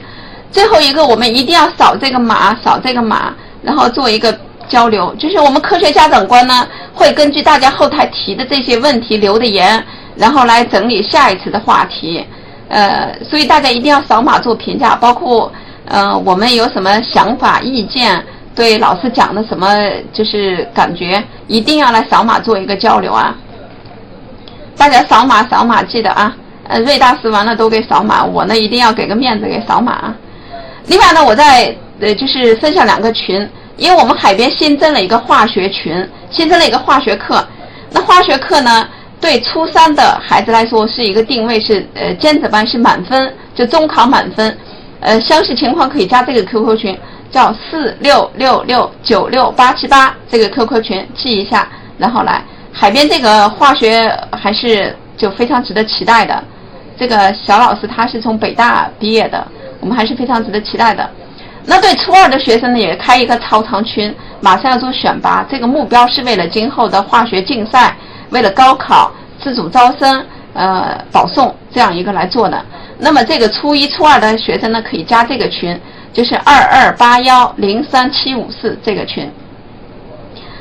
[0.52, 5.16] 最后一个，我们一定要扫这个码，扫这个码，然后做一个交流。
[5.18, 9.82] 就是我们科学家长观呢，会根据大家后台提的这些问题留的言，
[10.18, 12.22] 然后来整理下一次的话题。
[12.68, 15.50] 呃，所以大家一定要扫码做评价，包括
[15.86, 18.22] 呃我们有什么想法意见，
[18.54, 19.74] 对老师讲的什么
[20.12, 23.34] 就是感觉，一定要来扫码做一个交流啊。
[24.78, 26.36] 大家扫码扫码，记得啊！
[26.68, 30.16] 呃，瑞大师完了都给扫码，我呢一定要给个面子给扫码啊。
[30.86, 37.46] 另外呢，我在呃就是分享两个群，因为我们海边新增了一个化学群，新增了一个化学课。
[37.90, 38.88] 那化学课呢，
[39.20, 44.56] 对初三的孩子来说是一个定位是呃尖子班是满分，就中考满分。
[45.00, 46.98] 呃，详细情况可以加这个 QQ 群，
[47.32, 51.68] 叫四六六六九六八七八这个 QQ 群记一下，
[51.98, 52.44] 然后来。
[52.80, 56.44] 海边这个化学还是就非常值得期待的。
[56.96, 59.46] 这个小老师他是从北大毕业的，
[59.80, 61.10] 我们还是非常值得期待的。
[61.66, 65.44] 那对初二的学生呢，也开一个超长群，马上要做选拔。
[65.50, 67.98] 这个目标是为了今后的化学竞赛，
[68.30, 69.12] 为了高考
[69.42, 70.24] 自主招生、
[70.54, 72.64] 呃保送这样一个来做的。
[73.00, 75.80] 那么这个初一、初二的学生呢，可以加这个群，
[76.14, 79.28] 就是二二八幺零三七五四这个群。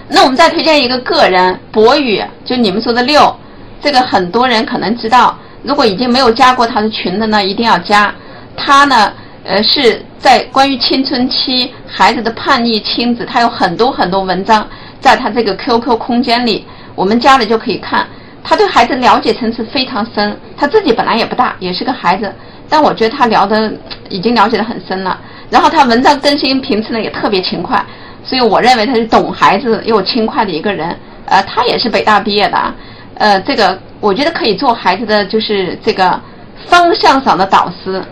[0.08, 3.34] 那我们再推荐一个个人博宇，就你们说的六，
[3.82, 5.36] 这个很多人可能知道。
[5.62, 8.14] 如果已经没有加过他的群的呢，一定要加。
[8.56, 14.66] 他呢，呃，是在关于青春期孩子的叛逆亲子，他有很多很多文章，
[15.00, 18.06] 在他这个 QQ 空间里，我们加了就可以看。
[18.44, 22.32] 他对孩子了解层次非常深，他自己本来也不大，也是个孩子，
[22.68, 23.72] 但我觉得他聊的
[24.08, 25.18] 已经了解的很深了。
[25.50, 27.84] 然后他文章更新频次呢也特别勤快。
[28.26, 32.74] 所以我认为他是懂孩子又轻快的一个人，呃，他也是北大毕业的，
[33.14, 36.20] 呃，这个我觉得可以做孩子的就是这个
[36.66, 38.04] 方向上的导师，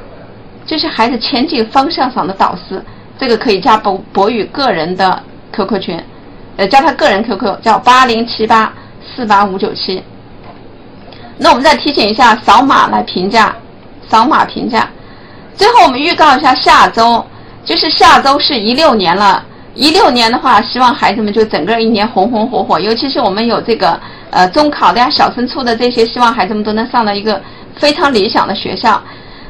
[0.64, 2.80] 就是孩子前进方向上的导师，
[3.18, 5.20] 这个可以加博博宇个人的
[5.52, 6.00] QQ 群，
[6.56, 8.72] 呃，加他个人 QQ 叫八零七八
[9.16, 10.00] 四八五九七。
[11.36, 13.52] 那我们再提醒一下，扫码来评价，
[14.08, 14.88] 扫码评价。
[15.56, 17.24] 最后我们预告一下下周，
[17.64, 19.44] 就是下周是一六年了。
[19.74, 23.98] 一六年的话，希望孩子们就整个一年红红火火，尤其是我们有这个
[24.30, 27.40] 呃中考的呀、小升初的这些，希望孩子们都能上到一个
[27.74, 29.02] 非常理想的学校。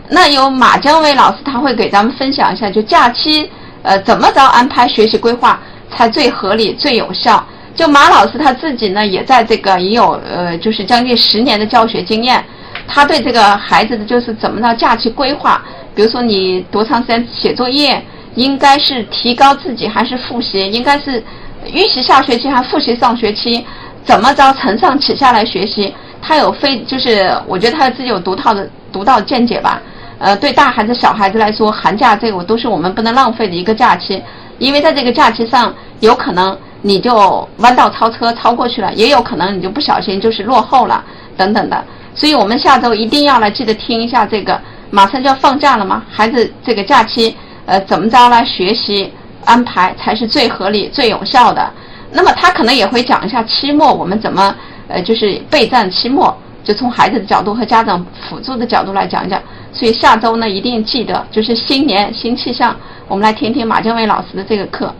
[0.08, 3.50] 那有马江伟老师，他会给咱们分享一下，就假期
[3.82, 5.60] 呃怎么着安排学习规划
[5.94, 7.44] 才最合理、最有效。
[7.74, 12.42] 就马老师他自己呢，也在这个也有呃就是将近十年的教学经验，
[12.88, 15.62] 他对这个孩子的就是怎么着假期规划，
[15.94, 18.02] 比如说你多长时间写作业。
[18.34, 20.70] 应该是提高自己还是复习？
[20.70, 21.22] 应该是
[21.66, 23.64] 预习下学期还复习上学期？
[24.04, 25.94] 怎么着承上启下来学习？
[26.20, 29.80] 他有非就是我觉得他自己有独到的独到见解吧。
[30.18, 34.22] 呃，对大孩子小孩子来说，寒假这个都是我们不能浪费的一个假期，
[34.58, 41.04] 因为在这个假期上，有可能你就弯道超车超过去了，也有可能你就不小心就是落后了
[41.36, 41.84] 等等的。
[42.14, 44.58] 所以我们下周一定要来记得听一下这个，
[44.90, 47.36] 马上就要放假了嘛，孩子这个假期。
[47.66, 49.12] 呃，怎么着来学习
[49.44, 51.70] 安排才是最合理、最有效的？
[52.12, 54.54] 那么他可能也会讲一下期末我们怎么
[54.88, 59.40] 呃，就是备战期末，就从孩子的角度和家长辅助的角度来讲一讲。
[59.72, 62.76] 所以下周呢，一定记得就是新年新气象，
[63.08, 64.94] 我们来听听马建伟老师的这个课。